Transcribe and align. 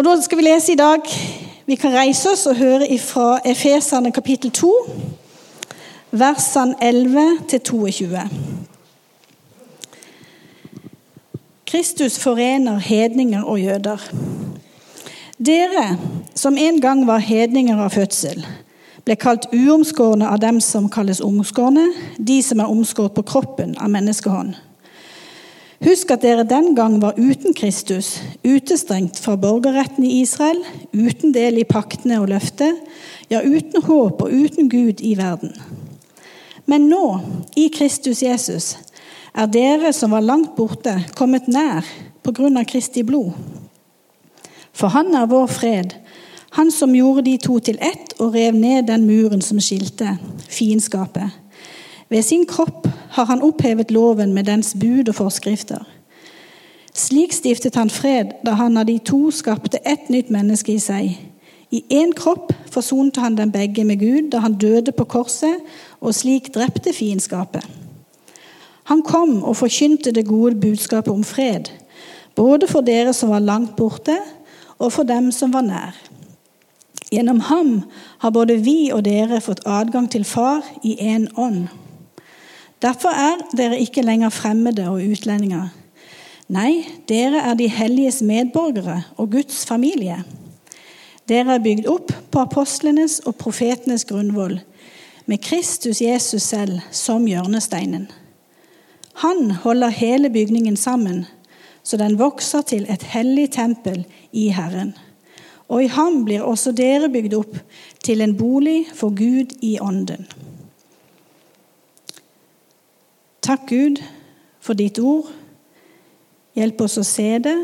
Og 0.00 0.04
Da 0.04 0.20
skal 0.20 0.38
vi 0.38 0.42
lese 0.42 0.72
i 0.72 0.76
dag 0.76 1.00
Vi 1.66 1.74
kan 1.74 1.92
reise 1.92 2.30
oss 2.30 2.46
og 2.46 2.56
høre 2.56 2.98
fra 2.98 3.40
Efeserne 3.44 4.12
kapittel 4.12 4.50
2, 4.50 4.70
versene 6.10 6.74
11 6.82 7.24
til 7.48 7.60
22. 7.60 8.20
Kristus 11.66 12.18
forener 12.18 12.78
hedninger 12.78 13.42
og 13.42 13.60
jøder. 13.60 14.10
Dere 15.46 15.98
som 16.34 16.56
en 16.56 16.80
gang 16.80 17.06
var 17.06 17.18
hedninger 17.18 17.76
av 17.76 17.92
fødsel, 17.92 18.46
ble 19.04 19.20
kalt 19.20 19.52
uomskårne 19.52 20.32
av 20.32 20.40
dem 20.40 20.60
som 20.64 20.88
kalles 20.88 21.20
omskårne, 21.20 21.90
de 22.16 22.42
som 22.42 22.60
er 22.60 22.72
omskåret 22.72 23.12
på 23.12 23.22
kroppen 23.22 23.76
av 23.76 23.92
menneskehånd. 23.92 24.56
Husk 25.80 26.10
at 26.12 26.20
dere 26.20 26.44
den 26.44 26.74
gang 26.76 26.98
var 27.00 27.16
uten 27.16 27.54
Kristus, 27.56 28.18
utestengt 28.44 29.16
fra 29.18 29.32
borgerretten 29.40 30.04
i 30.04 30.18
Israel, 30.20 30.60
uten 30.92 31.32
del 31.32 31.62
i 31.62 31.64
paktene 31.64 32.18
og 32.20 32.28
løftet, 32.28 32.82
ja, 33.32 33.40
uten 33.40 33.80
håp 33.86 34.20
og 34.20 34.28
uten 34.28 34.68
Gud 34.68 35.00
i 35.00 35.14
verden. 35.16 35.54
Men 36.68 36.90
nå, 36.92 37.04
i 37.56 37.70
Kristus 37.72 38.20
Jesus, 38.22 38.74
er 39.32 39.48
dere 39.48 39.94
som 39.96 40.12
var 40.12 40.26
langt 40.26 40.52
borte, 40.58 40.98
kommet 41.16 41.48
nær 41.48 41.88
på 42.20 42.36
grunn 42.36 42.60
av 42.60 42.68
Kristi 42.68 43.00
blod. 43.06 43.32
For 44.76 44.92
han 44.92 45.14
er 45.16 45.32
vår 45.32 45.48
fred, 45.48 45.96
han 46.60 46.68
som 46.74 46.92
gjorde 46.92 47.24
de 47.24 47.38
to 47.40 47.56
til 47.62 47.80
ett 47.80 48.18
og 48.20 48.34
rev 48.36 48.52
ned 48.52 48.90
den 48.90 49.08
muren 49.08 49.40
som 49.40 49.56
skilte, 49.64 50.18
fiendskapet. 50.44 51.30
Ved 52.12 52.26
sin 52.26 52.44
kropp 52.44 52.84
har 53.10 53.24
han 53.24 53.42
opphevet 53.42 53.90
loven 53.90 54.32
med 54.34 54.46
dens 54.46 54.74
bud 54.74 55.08
og 55.08 55.14
forskrifter. 55.14 55.82
Slik 56.94 57.32
stiftet 57.32 57.78
han 57.78 57.90
fred 57.90 58.34
da 58.46 58.56
han 58.58 58.76
av 58.76 58.86
de 58.86 58.98
to 58.98 59.30
skapte 59.34 59.78
ett 59.86 60.08
nytt 60.10 60.30
menneske 60.30 60.74
i 60.74 60.82
seg. 60.82 61.12
I 61.70 61.84
én 62.02 62.10
kropp 62.16 62.50
forsonte 62.70 63.22
han 63.22 63.36
dem 63.38 63.52
begge 63.54 63.84
med 63.86 64.00
Gud 64.00 64.32
da 64.32 64.42
han 64.42 64.58
døde 64.58 64.92
på 64.92 65.06
korset, 65.06 65.62
og 66.00 66.14
slik 66.14 66.50
drepte 66.54 66.92
fiendskapet. 66.92 67.62
Han 68.90 69.02
kom 69.06 69.44
og 69.44 69.56
forkynte 69.56 70.10
det 70.10 70.26
gode 70.26 70.58
budskapet 70.58 71.12
om 71.12 71.22
fred, 71.24 71.70
både 72.34 72.66
for 72.66 72.82
dere 72.82 73.12
som 73.14 73.30
var 73.30 73.44
langt 73.44 73.76
borte, 73.76 74.18
og 74.78 74.92
for 74.92 75.06
dem 75.06 75.30
som 75.32 75.52
var 75.52 75.62
nær. 75.62 75.94
Gjennom 77.12 77.40
ham 77.40 77.82
har 78.18 78.30
både 78.30 78.56
vi 78.64 78.90
og 78.94 79.04
dere 79.04 79.40
fått 79.42 79.62
adgang 79.66 80.08
til 80.10 80.24
Far 80.24 80.66
i 80.82 80.96
én 81.14 81.28
ånd. 81.36 81.68
Derfor 82.80 83.12
er 83.12 83.42
dere 83.56 83.80
ikke 83.80 84.02
lenger 84.02 84.32
fremmede 84.32 84.86
og 84.88 85.02
utlendinger. 85.04 85.68
Nei, 86.50 86.80
dere 87.08 87.42
er 87.46 87.54
de 87.54 87.68
helliges 87.70 88.22
medborgere 88.26 89.02
og 89.20 89.30
Guds 89.36 89.66
familie. 89.68 90.22
Dere 91.28 91.58
er 91.58 91.62
bygd 91.62 91.86
opp 91.86 92.14
på 92.32 92.42
apostlenes 92.42 93.20
og 93.28 93.36
profetenes 93.38 94.06
grunnvoll, 94.08 94.58
med 95.30 95.38
Kristus 95.44 96.00
Jesus 96.02 96.42
selv 96.42 96.80
som 96.90 97.28
hjørnesteinen. 97.28 98.08
Han 99.22 99.50
holder 99.62 99.92
hele 99.94 100.30
bygningen 100.30 100.76
sammen, 100.76 101.26
så 101.82 102.00
den 102.00 102.18
vokser 102.18 102.64
til 102.66 102.86
et 102.90 103.04
hellig 103.12 103.50
tempel 103.54 104.02
i 104.32 104.48
Herren. 104.48 104.94
Og 105.68 105.84
i 105.84 105.92
ham 105.92 106.24
blir 106.24 106.42
også 106.42 106.72
dere 106.74 107.12
bygd 107.12 107.36
opp 107.38 107.58
til 108.02 108.24
en 108.24 108.34
bolig 108.36 108.88
for 108.94 109.14
Gud 109.14 109.54
i 109.62 109.76
ånden. 109.78 110.26
Takk, 113.50 113.66
Gud, 113.66 113.98
for 114.62 114.78
ditt 114.78 115.00
ord. 115.02 115.26
Hjelp 116.54 116.84
oss 116.84 117.00
å 117.00 117.02
se 117.02 117.24
det. 117.42 117.56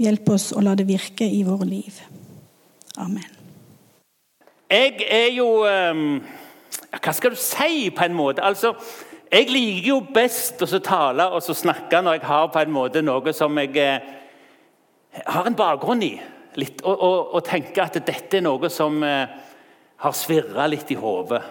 Hjelp 0.00 0.30
oss 0.32 0.46
å 0.56 0.62
la 0.64 0.72
det 0.72 0.86
virke 0.88 1.26
i 1.28 1.42
våre 1.44 1.66
liv. 1.68 1.98
Amen. 2.96 3.26
Jeg 4.72 5.04
er 5.04 5.26
jo 5.36 5.66
ehm, 5.68 6.22
Hva 6.94 7.12
skal 7.12 7.34
du 7.34 7.36
si, 7.36 7.90
på 7.92 8.06
en 8.06 8.16
måte? 8.16 8.40
Altså, 8.40 8.70
jeg 9.28 9.50
liker 9.52 9.90
jo 9.90 9.98
best 10.16 10.64
å 10.64 10.80
tale 10.80 11.26
og 11.28 11.44
snakke 11.44 12.00
når 12.00 12.16
jeg 12.16 12.28
har 12.30 12.48
på 12.54 12.62
en 12.62 12.72
måte 12.72 13.02
noe 13.04 13.34
som 13.36 13.60
jeg 13.60 13.76
eh, 13.84 14.14
har 15.26 15.50
en 15.50 15.58
bakgrunn 15.58 16.06
i. 16.08 16.14
Litt, 16.56 16.80
og, 16.80 16.94
og, 16.96 17.34
og 17.36 17.44
tenke 17.50 17.84
at 17.84 18.00
dette 18.00 18.40
er 18.40 18.48
noe 18.48 18.72
som 18.72 18.96
eh, 19.04 19.36
har 20.06 20.16
svirra 20.16 20.70
litt 20.72 20.88
i 20.88 20.96
hodet. 20.96 21.42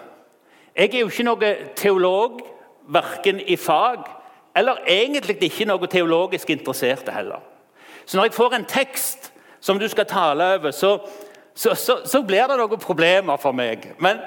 Jeg 0.74 0.96
er 0.96 1.04
jo 1.04 1.12
ikke 1.14 1.28
noe 1.30 1.52
teolog, 1.78 2.42
verken 2.92 3.40
i 3.40 3.56
fag 3.56 4.04
eller 4.56 4.82
egentlig 4.86 5.38
ikke 5.42 5.66
noe 5.68 5.88
teologisk 5.88 6.50
interessert 6.50 7.08
heller. 7.08 7.40
Så 8.06 8.16
når 8.16 8.24
jeg 8.24 8.34
får 8.34 8.54
en 8.54 8.64
tekst 8.68 9.32
som 9.60 9.78
du 9.78 9.88
skal 9.88 10.06
tale 10.06 10.54
over, 10.54 10.70
så, 10.70 10.98
så, 11.54 11.74
så, 11.74 12.00
så 12.04 12.22
blir 12.22 12.46
det 12.50 12.58
noen 12.58 12.82
problemer 12.82 13.36
for 13.40 13.56
meg. 13.56 13.92
Men, 13.98 14.20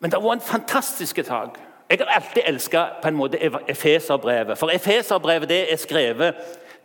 men 0.00 0.10
det 0.10 0.22
var 0.22 0.32
en 0.32 0.40
fantastisk 0.40 1.20
tak. 1.26 1.58
Jeg 1.90 1.98
har 1.98 2.06
alltid 2.06 2.42
elska 2.46 2.86
Efeserbrevet. 3.68 4.58
For 4.58 4.70
Efeserbrevet 4.70 5.48
det 5.48 5.72
er 5.72 5.76
skrevet 5.76 6.34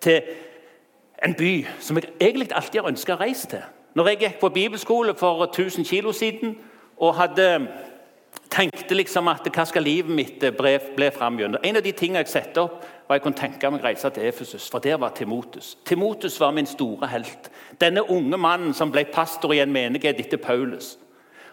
til 0.01 0.21
en 1.23 1.33
by 1.33 1.65
som 1.79 1.97
jeg 1.97 2.09
egentlig 2.21 2.49
alltid 2.51 2.81
har 2.81 2.89
ønska 2.89 3.15
å 3.15 3.21
reise 3.21 3.47
til. 3.47 3.63
Når 3.95 4.07
jeg 4.07 4.19
gikk 4.19 4.39
på 4.39 4.49
bibelskole 4.49 5.15
for 5.17 5.43
1000 5.43 5.85
kilo 5.85 6.11
siden 6.11 6.57
og 6.97 7.15
hadde 7.15 7.67
tenkte 8.51 8.95
liksom 8.95 9.27
at 9.31 9.47
hva 9.53 9.65
skal 9.67 9.85
livet 9.85 10.13
mitt 10.13 10.43
ble, 10.57 10.77
ble 10.95 11.09
framgjennom. 11.13 11.63
En 11.63 11.79
av 11.79 11.83
de 11.85 11.93
tingene 11.95 12.23
jeg 12.23 12.33
satte 12.33 12.63
opp, 12.63 12.85
var 13.07 13.17
jeg 13.17 13.23
kunne 13.23 13.39
tenke 13.39 13.69
meg 13.71 13.83
å 13.83 13.87
reise 13.87 14.09
til 14.11 14.27
Efesus, 14.27 14.67
for 14.71 14.83
der 14.83 14.99
var 14.99 15.13
Timotus. 15.15 15.75
Timotus 15.87 16.39
var 16.41 16.51
min 16.55 16.67
store 16.67 17.07
helt. 17.07 17.49
Denne 17.79 18.03
unge 18.03 18.37
mannen 18.37 18.73
som 18.75 18.91
ble 18.91 19.05
pastor 19.11 19.53
i 19.55 19.61
en 19.63 19.71
menighet 19.71 20.19
etter 20.19 20.41
Paulus. 20.43 20.97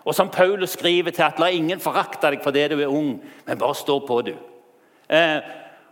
Og 0.04 0.14
som 0.14 0.28
Paulus 0.28 0.74
skriver 0.74 1.14
til 1.14 1.24
at 1.24 1.38
la 1.40 1.48
ingen 1.54 1.80
forakte 1.80 2.32
deg 2.34 2.42
fordi 2.44 2.66
du 2.72 2.80
er 2.80 2.90
ung, 2.90 3.16
men 3.46 3.60
bare 3.60 3.78
stå 3.78 4.00
på, 4.06 4.20
du. 4.26 4.34
Eh, 5.08 5.38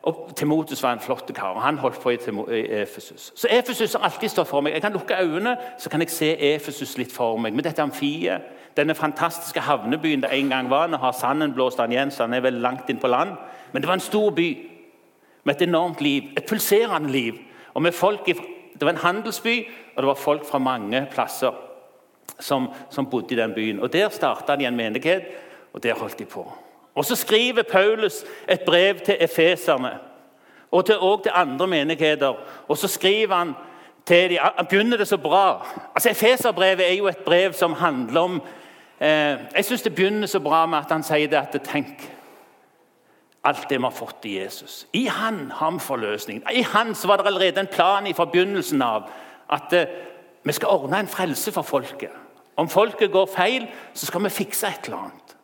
og 0.03 0.33
Timotus 0.37 0.83
var 0.83 0.93
en 0.93 1.01
flott 1.01 1.31
kar, 1.35 1.55
og 1.55 1.63
han 1.63 1.79
holdt 1.79 2.01
på 2.03 2.11
i 2.11 2.19
Efesus. 2.83 3.33
Så 3.37 3.49
Efesus 3.51 3.93
har 3.93 4.03
alltid 4.03 4.29
stått 4.29 4.49
for 4.49 4.61
meg. 4.61 4.75
Jeg 4.75 4.83
kan 4.83 4.93
lukke 4.93 5.21
øynene 5.23 5.57
så 5.79 5.91
kan 5.91 6.03
jeg 6.03 6.11
se 6.11 6.31
Efesus 6.55 6.97
litt 6.99 7.13
for 7.13 7.39
meg. 7.39 7.55
Med 7.55 7.63
dette 7.63 7.83
amfiet, 7.83 8.43
denne 8.77 8.95
fantastiske 8.95 9.61
havnebyen 9.61 10.25
det 10.25 10.33
en 10.33 10.51
gang 10.51 10.71
var. 10.71 10.89
Nå 10.91 10.99
har 10.99 11.13
sanden 11.13 11.55
blåst 11.55 11.79
den 11.79 11.95
igjen, 11.95 12.11
så 12.11 12.27
han 12.27 12.35
er 12.35 12.43
vel 12.43 12.59
langt 12.65 12.91
inn 12.91 12.99
på 12.99 13.11
land. 13.11 13.37
Men 13.73 13.83
det 13.83 13.89
var 13.89 14.01
en 14.01 14.03
stor 14.03 14.31
by 14.35 14.49
med 15.45 15.55
et 15.55 15.69
enormt 15.69 16.01
liv, 16.01 16.33
et 16.37 16.47
pulserende 16.51 17.11
liv. 17.13 17.39
Og 17.75 17.83
med 17.83 17.93
folk, 17.93 18.27
Det 18.73 18.87
var 18.87 18.91
en 18.91 18.97
handelsby, 18.97 19.69
og 19.97 20.03
det 20.03 20.07
var 20.07 20.15
folk 20.15 20.47
fra 20.47 20.59
mange 20.59 21.07
plasser 21.11 21.53
som, 22.41 22.69
som, 22.91 23.07
bodde 23.07 23.35
i 23.35 23.37
den 23.37 23.55
byen. 23.55 23.81
Og 23.81 23.93
Der 23.93 24.09
starta 24.09 24.57
de 24.57 24.67
en 24.67 24.77
menighet, 24.77 25.23
og 25.73 25.83
der 25.83 25.95
holdt 25.95 26.19
de 26.19 26.25
på. 26.25 26.53
Og 26.95 27.05
Så 27.05 27.17
skriver 27.17 27.63
Paulus 27.63 28.25
et 28.49 28.61
brev 28.61 29.01
til 29.01 29.17
efeserne 29.21 29.99
og 30.71 30.87
til, 30.87 30.99
og 30.99 31.23
til 31.23 31.33
andre 31.35 31.67
menigheter. 31.67 32.35
Og 32.69 32.79
så 32.79 32.89
skriver 32.89 33.35
han 33.35 33.55
til 34.07 34.31
de, 34.31 34.39
Han 34.57 34.67
begynner 34.67 34.97
det 34.97 35.09
så 35.09 35.17
bra. 35.17 35.67
Altså 35.95 36.11
Efeserbrevet 36.11 36.91
er 36.91 36.95
jo 36.95 37.09
et 37.09 37.17
brev 37.17 37.53
som 37.53 37.73
handler 37.73 38.21
om 38.21 38.43
eh, 39.01 39.37
Jeg 39.55 39.65
syns 39.65 39.83
det 39.83 39.95
begynner 39.95 40.27
så 40.27 40.41
bra 40.41 40.67
med 40.67 40.79
at 40.79 40.91
han 40.91 41.03
sier 41.03 41.29
det 41.29 41.37
at 41.37 41.61
tenk 41.65 42.13
alt 43.45 43.69
det 43.71 43.79
vi 43.79 43.83
har 43.83 43.91
fått 43.91 44.25
i 44.25 44.39
Jesus. 44.39 44.87
I 44.93 45.07
han 45.07 45.51
har 45.51 45.71
vi 45.71 45.79
forløsningen. 45.79 46.45
I 46.53 46.63
han 46.63 46.95
var 47.05 47.17
det 47.17 47.27
allerede 47.27 47.61
en 47.61 47.67
plan 47.67 48.07
i 48.07 48.13
forbegynnelsen 48.13 48.83
av 48.83 49.11
at 49.51 49.73
eh, 49.73 49.87
vi 50.45 50.53
skal 50.53 50.69
ordne 50.69 51.01
en 51.01 51.09
frelse 51.09 51.53
for 51.53 51.63
folket. 51.63 52.11
Om 52.57 52.69
folket 52.69 53.13
går 53.13 53.29
feil, 53.37 53.67
så 53.95 54.07
skal 54.07 54.25
vi 54.25 54.29
fikse 54.29 54.67
et 54.67 54.85
eller 54.85 54.99
annet. 54.99 55.37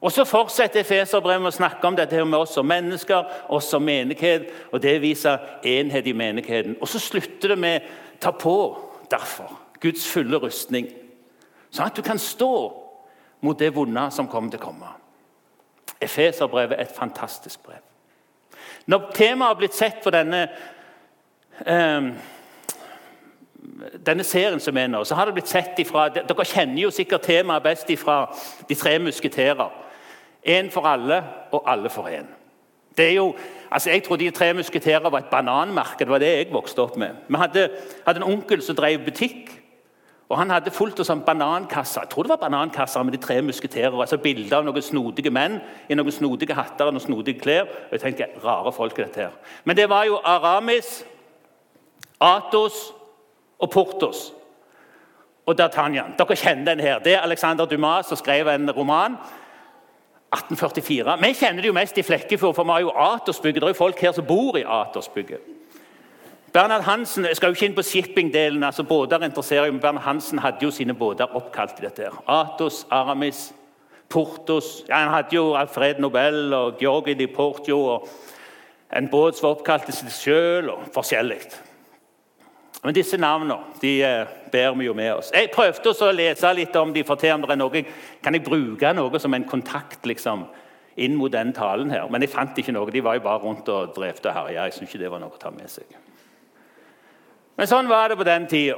Og 0.00 0.12
Så 0.12 0.24
fortsetter 0.24 0.80
Efeserbrevet 0.80 1.42
med 1.42 1.52
å 1.52 1.56
snakke 1.56 1.86
om 1.86 1.96
dette 1.96 2.24
med 2.24 2.38
oss 2.38 2.54
som 2.54 2.66
mennesker, 2.66 3.24
oss 3.48 3.70
som 3.70 3.82
menighet. 3.82 4.50
og 4.72 4.82
Det 4.82 5.00
viser 5.02 5.38
enhet 5.64 6.06
i 6.06 6.12
menigheten. 6.12 6.76
Og 6.80 6.88
Så 6.88 6.98
slutter 6.98 7.48
det 7.48 7.58
med 7.58 7.80
'ta 8.20 8.30
på 8.30 8.78
derfor 9.10 9.58
Guds 9.80 10.08
fulle 10.08 10.38
rustning', 10.38 10.92
sånn 11.70 11.86
at 11.86 11.96
du 11.96 12.02
kan 12.02 12.18
stå 12.18 12.72
mot 13.40 13.58
det 13.58 13.74
vonde 13.74 14.10
som 14.10 14.28
kommer 14.28 14.50
til 14.50 14.60
å 14.60 14.64
komme. 14.64 14.86
Efeserbrevet 16.00 16.78
er 16.78 16.82
et 16.82 16.96
fantastisk 16.96 17.62
brev. 17.62 17.82
Når 18.86 19.10
temaet 19.14 19.48
har 19.48 19.54
blitt 19.54 19.74
sett 19.74 20.04
på 20.04 20.10
denne 20.10 20.48
um, 21.66 22.14
denne 24.06 24.24
serien 24.24 24.60
som 24.60 24.76
er 24.76 24.86
nå, 24.86 25.04
så 25.04 25.14
har 25.14 25.26
det 25.26 25.34
blitt 25.34 25.50
sett 25.50 25.78
ifra, 25.78 26.08
Dere 26.08 26.44
kjenner 26.44 26.82
jo 26.82 26.90
sikkert 26.90 27.22
temaet 27.22 27.62
best 27.62 27.90
fra 27.98 28.34
De 28.68 28.74
tre 28.74 28.98
musketerer. 28.98 29.87
Én 30.46 30.70
for 30.70 30.86
alle 30.86 31.24
og 31.52 31.62
alle 31.66 31.90
for 31.90 32.08
én. 32.08 32.26
Altså 33.70 33.90
Jeg 33.90 34.02
trodde 34.02 34.24
De 34.24 34.30
tre 34.30 34.54
musketerer 34.54 35.10
var 35.10 35.18
et 35.18 35.30
bananmerke. 35.30 35.98
Det 35.98 36.08
var 36.08 36.18
det 36.18 36.36
jeg 36.36 36.52
vokste 36.52 36.78
opp 36.78 36.96
med. 36.96 37.10
Vi 37.28 37.36
hadde, 37.36 37.70
hadde 38.06 38.16
en 38.16 38.32
onkel 38.32 38.62
som 38.62 38.76
drev 38.76 39.04
butikk. 39.04 39.62
og 40.28 40.38
Han 40.38 40.50
hadde 40.50 40.70
fullt 40.70 41.00
av 41.00 41.04
sånn 41.04 41.24
banankasser 41.24 42.00
jeg 42.00 42.10
tror 42.10 42.22
det 42.22 42.30
var 42.30 42.42
banankasser 42.42 43.02
med 43.02 43.12
De 43.12 43.18
tre 43.18 43.42
musketerer. 43.42 44.00
altså 44.00 44.18
Bilder 44.18 44.56
av 44.56 44.64
noen 44.64 44.82
snodige 44.82 45.30
menn 45.30 45.60
i 45.88 45.94
noen 45.94 46.12
snodige 46.12 46.54
hatter 46.54 46.86
og 46.86 46.92
noen 46.92 47.04
snodige 47.04 47.40
klær. 47.40 47.62
og 47.62 47.92
jeg 47.92 48.00
tenker, 48.00 48.26
rare 48.44 48.72
folk 48.72 48.98
er 48.98 49.04
dette 49.04 49.20
her. 49.20 49.30
Men 49.64 49.76
det 49.76 49.88
var 49.88 50.04
jo 50.04 50.20
Aramis, 50.24 51.04
Atos 52.20 52.92
og 53.58 53.70
Portos 53.70 54.32
og 55.46 55.60
D'Artagnan. 55.60 56.16
Dere 56.18 56.36
kjenner 56.36 56.74
den 56.74 56.80
her. 56.80 56.98
Det 56.98 57.14
er 57.14 57.20
Alexander 57.20 57.64
Dumas 57.64 58.06
som 58.06 58.16
skrev 58.16 58.48
en 58.48 58.70
roman. 58.70 59.16
1844. 60.28 61.16
Vi 61.22 61.34
kjenner 61.34 61.62
det 61.62 61.70
jo 61.70 61.76
mest 61.76 61.98
i 61.98 62.04
Flekkefjord, 62.04 62.54
for 62.56 62.68
vi 62.68 62.74
har 62.76 62.84
jo 62.84 62.92
Atersbygget. 62.92 63.62
Det 63.62 63.68
er 63.68 63.74
jo 63.74 63.78
folk 63.78 64.00
her 64.00 64.12
som 64.12 64.26
bor 64.28 64.58
i 64.60 64.64
Atersbygget. 64.66 65.54
Bernhard 66.52 66.82
Hansen 66.82 67.26
jeg 67.28 67.36
skal 67.36 67.50
jo 67.50 67.56
ikke 67.56 67.66
inn 67.68 67.76
på 67.76 67.84
shippingdelen, 67.84 68.64
altså 68.64 68.84
båter 68.88 69.24
interesserer 69.24 69.68
jo, 69.68 69.72
men 69.72 69.82
Bernhard 69.82 70.04
Hansen 70.04 70.40
hadde 70.40 70.64
jo 70.64 70.72
sine 70.72 70.96
båter 70.96 71.36
oppkalt 71.36 71.80
i 71.80 71.84
dette. 71.86 72.08
her. 72.08 72.22
Atos, 72.26 72.86
Aramis, 72.90 73.52
Portos 74.08 74.84
ja, 74.88 74.96
Han 74.96 75.12
hadde 75.12 75.36
jo 75.36 75.52
Alfred 75.54 76.00
Nobel 76.00 76.54
og 76.54 76.78
Georgi 76.80 77.14
di 77.14 77.26
Portio 77.26 77.78
og 77.78 78.08
en 78.96 79.08
båt 79.08 79.36
som 79.36 79.48
var 79.48 79.56
oppkalt 79.58 79.84
til 79.84 79.94
seg 79.94 80.12
sjøl, 80.12 80.70
og 80.72 80.86
forskjellig. 80.94 81.42
Men 82.84 82.96
disse 82.96 83.18
navnene 83.20 83.58
de 83.82 83.92
eh, 84.06 84.37
bærer 84.52 84.76
vi 84.78 84.88
jo 84.88 84.94
med 84.94 85.12
oss. 85.14 85.30
Jeg 85.34 85.50
prøvde 85.54 85.92
å 85.92 86.10
lese 86.12 86.52
litt 86.54 86.76
om 86.76 86.92
de 86.94 87.04
for 87.04 87.16
noe, 87.56 87.84
Kan 88.22 88.34
jeg 88.34 88.44
bruke 88.44 88.92
noe 88.92 89.18
som 89.18 89.34
en 89.34 89.44
kontakt 89.44 90.06
liksom, 90.06 90.46
inn 90.96 91.16
mot 91.16 91.32
den 91.32 91.52
talen 91.52 91.90
her? 91.90 92.08
Men 92.10 92.22
jeg 92.22 92.30
fant 92.30 92.58
ikke 92.58 92.72
noe. 92.72 92.90
De 92.90 93.04
var 93.04 93.14
jo 93.14 93.20
bare 93.20 93.42
rundt 93.42 93.68
og 93.68 93.94
drev 93.94 94.18
og 94.24 94.32
herja. 94.34 94.64
Jeg 94.64 94.72
syns 94.72 94.90
ikke 94.90 95.02
det 95.04 95.10
var 95.10 95.20
noe 95.20 95.34
å 95.34 95.38
ta 95.40 95.50
med 95.50 95.70
seg. 95.70 95.84
Men 97.56 97.66
sånn 97.66 97.88
var 97.88 98.08
det 98.08 98.18
på 98.18 98.24
den 98.24 98.46
tida. 98.46 98.76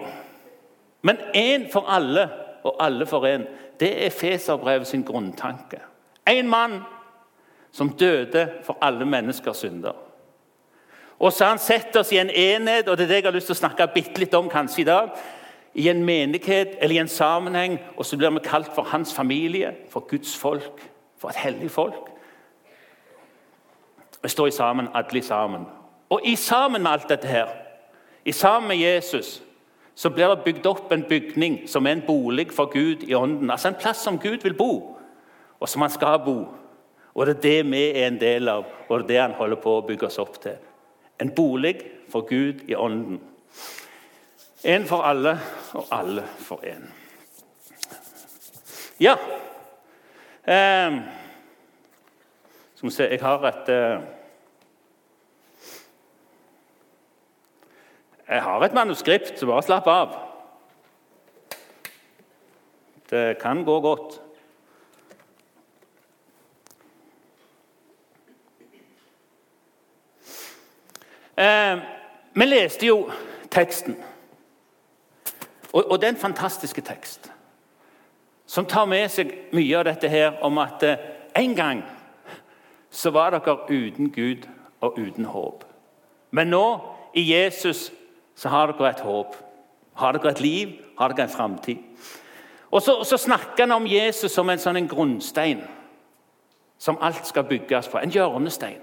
Men 1.02 1.18
én 1.34 1.68
for 1.72 1.88
alle 1.88 2.28
og 2.64 2.76
alle 2.80 3.06
for 3.06 3.24
én, 3.24 3.46
det 3.80 3.92
er 4.04 4.12
Feserbrevet 4.12 4.86
sin 4.86 5.04
grunntanke. 5.04 5.80
En 6.28 6.48
mann 6.48 6.80
som 7.72 7.90
døde 7.96 8.48
for 8.64 8.76
alle 8.80 9.04
menneskers 9.04 9.56
synder. 9.56 9.96
Og 11.20 11.32
så 11.32 11.50
han 11.50 11.60
setter 11.60 12.00
oss 12.00 12.12
i 12.12 12.18
en 12.20 12.30
enhet, 12.30 12.88
og 12.88 12.96
det 12.96 13.04
er 13.04 13.08
det 13.08 13.20
jeg 13.20 13.28
har 13.28 13.36
lyst 13.36 13.50
til 13.50 13.56
å 13.56 13.60
snakke 13.60 13.88
litt 14.18 14.34
om 14.34 14.48
kanskje 14.48 14.80
i 14.80 14.88
dag. 14.88 15.10
I 15.74 15.88
en 15.88 16.04
menighet 16.04 16.76
eller 16.80 16.94
i 16.94 16.98
en 16.98 17.08
sammenheng, 17.08 17.78
og 17.96 18.06
så 18.06 18.16
blir 18.16 18.30
vi 18.30 18.42
kalt 18.44 18.74
for 18.74 18.82
hans 18.82 19.14
familie, 19.14 19.74
for 19.90 20.00
Guds 20.00 20.36
folk, 20.36 20.90
for 21.18 21.28
et 21.28 21.36
hellig 21.36 21.70
folk. 21.70 22.10
Vi 24.22 24.28
står 24.28 24.46
i 24.46 24.50
sammen, 24.50 24.88
alle 24.94 25.22
sammen. 25.22 25.66
Og 26.10 26.20
i 26.24 26.36
sammen 26.36 26.82
med 26.82 26.90
alt 26.90 27.08
dette 27.08 27.28
her, 27.28 27.48
i 28.24 28.32
sammen 28.32 28.68
med 28.68 28.76
Jesus, 28.76 29.42
så 29.94 30.10
blir 30.10 30.28
det 30.28 30.44
bygd 30.44 30.66
opp 30.66 30.92
en 30.92 31.04
bygning 31.08 31.58
som 31.68 31.86
er 31.86 31.98
en 31.98 32.06
bolig 32.06 32.50
for 32.52 32.70
Gud 32.72 33.02
i 33.08 33.14
ånden. 33.14 33.50
Altså 33.50 33.68
en 33.68 33.78
plass 33.80 34.02
som 34.04 34.18
Gud 34.18 34.42
vil 34.42 34.54
bo, 34.54 34.96
og 35.60 35.68
som 35.68 35.82
han 35.82 35.90
skal 35.90 36.20
bo. 36.24 36.46
Og 37.14 37.26
det 37.26 37.36
er 37.36 37.40
det 37.40 37.70
vi 37.70 37.82
er 37.90 38.06
en 38.06 38.20
del 38.20 38.48
av, 38.48 38.64
og 38.88 38.98
det 38.98 39.04
er 39.04 39.08
det 39.08 39.20
han 39.20 39.38
holder 39.38 39.60
på 39.60 39.76
å 39.76 39.86
bygge 39.86 40.06
oss 40.06 40.18
opp 40.18 40.38
til. 40.42 40.56
En 41.20 41.32
bolig 41.36 41.74
for 42.08 42.24
Gud 42.28 42.64
i 42.68 42.74
ånden. 42.74 43.20
En 44.64 44.86
for 44.86 45.02
alle, 45.02 45.40
og 45.72 45.86
alle 45.90 46.26
for 46.38 46.60
én. 46.64 46.84
Ja 49.00 49.16
eh, 50.44 51.02
Skal 52.74 52.88
vi 52.88 52.90
se 52.90 53.02
Jeg 53.02 53.20
har 53.20 53.46
et 53.48 53.68
eh, 53.68 54.00
Jeg 58.28 58.42
har 58.42 58.64
et 58.64 58.72
manuskript, 58.72 59.38
så 59.38 59.46
bare 59.46 59.62
slapp 59.62 59.86
av. 59.86 60.12
Det 63.10 63.38
kan 63.38 63.64
gå 63.64 63.80
godt. 63.80 64.20
Eh, 71.36 71.78
vi 72.34 72.44
leste 72.44 72.86
jo 72.86 73.10
teksten. 73.50 73.96
Og, 75.72 75.90
og, 75.90 76.00
det 76.00 76.08
er 76.08 76.14
en 76.14 76.24
fantastisk 76.26 76.82
tekst 76.84 77.32
som 78.50 78.66
tar 78.66 78.88
med 78.90 79.06
seg 79.12 79.30
mye 79.54 79.76
av 79.78 79.84
dette 79.86 80.08
her 80.10 80.40
om 80.42 80.58
at 80.58 80.82
eh, 80.82 81.02
en 81.38 81.52
gang 81.54 81.82
så 82.90 83.12
var 83.14 83.30
dere 83.30 83.60
uten 83.70 84.10
Gud 84.10 84.48
og 84.82 84.98
uten 84.98 85.28
håp. 85.30 85.62
Men 86.34 86.50
nå, 86.50 86.64
i 87.14 87.22
Jesus, 87.30 87.92
så 88.34 88.50
har 88.50 88.72
dere 88.72 88.90
et 88.90 89.04
håp. 89.06 89.36
Har 89.94 90.18
dere 90.18 90.32
et 90.32 90.42
liv, 90.42 90.72
har 90.98 91.14
dere 91.14 91.28
en 91.28 91.36
framtid. 91.36 91.78
Og 92.70 92.82
så, 92.82 93.04
så, 93.04 93.16
snakker 93.16 93.66
han 93.66 93.72
om 93.72 93.86
Jesus 93.86 94.32
som 94.32 94.50
en 94.50 94.58
sånn 94.58 94.78
en 94.78 94.90
grunnstein 94.90 95.62
som 96.78 96.98
alt 97.02 97.26
skal 97.26 97.46
bygges 97.46 97.90
på. 97.90 97.98
En 97.98 98.10
hjørnestein. 98.14 98.82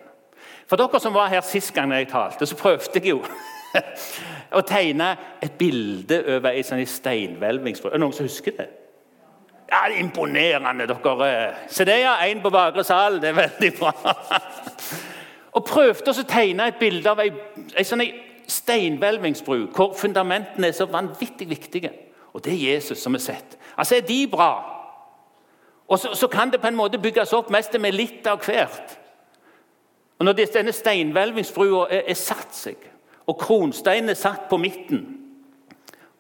For 0.68 0.80
dere 0.80 1.00
som 1.04 1.16
var 1.16 1.32
her 1.32 1.44
sist 1.44 1.74
gang 1.76 1.92
jeg 1.96 2.12
talte, 2.12 2.46
så 2.46 2.56
prøvde 2.56 3.00
jeg 3.00 3.10
jo 3.16 3.22
å 4.58 4.64
tegne 4.68 5.12
et 5.44 5.56
bilde 5.60 6.20
over 6.36 6.52
ei 6.52 6.66
sånn 6.66 6.84
steinhvelving. 6.88 7.78
Er 7.78 7.96
det 7.96 8.04
noen 8.04 8.16
som 8.16 8.28
husker 8.28 8.56
det? 8.58 8.68
Ja, 9.68 9.82
det 9.88 9.98
er 9.98 10.00
Imponerende. 10.00 10.88
dere. 10.88 11.32
Se 11.68 11.86
det, 11.86 12.00
ja. 12.00 12.16
Én 12.24 12.42
på 12.42 12.50
bakre 12.50 12.84
sal. 12.88 13.20
Det 13.22 13.30
er 13.34 13.42
veldig 13.42 13.74
bra. 13.80 13.92
og 15.56 15.66
prøvde 15.66 16.14
å 16.14 16.28
tegne 16.30 16.70
et 16.72 16.80
bilde 16.80 17.12
av 17.12 17.20
ei, 17.20 17.32
ei 17.76 17.84
sånn 17.88 18.06
steinhvelvingsbru 18.48 19.66
hvor 19.76 19.92
fundamentene 20.00 20.70
er 20.70 20.78
så 20.78 20.88
vanvittig 20.88 21.50
viktige. 21.50 21.92
Og 22.34 22.44
det 22.46 22.54
er 22.54 22.64
Jesus 22.74 23.02
som 23.04 23.16
er 23.16 23.24
sett. 23.24 23.58
Altså, 23.76 23.96
Er 23.96 24.08
de 24.08 24.28
bra, 24.32 24.78
og 25.88 26.00
så, 26.00 26.14
så 26.16 26.28
kan 26.28 26.52
det 26.52 26.62
på 26.62 26.68
en 26.68 26.76
måte 26.76 27.00
bygges 27.00 27.34
opp 27.34 27.50
mest 27.52 27.76
med 27.80 27.96
litt 27.96 28.28
av 28.28 28.44
hvert. 28.44 28.98
Og 30.20 30.26
Når 30.26 30.34
denne 30.34 30.74
steinhvelvingsbrua 30.74 31.88
er, 31.90 32.04
er 32.08 32.18
satt 32.18 32.56
seg, 32.56 32.76
og 33.28 33.40
kronsteinen 33.40 34.10
er 34.10 34.20
satt 34.20 34.48
på 34.50 34.60
midten, 34.62 35.06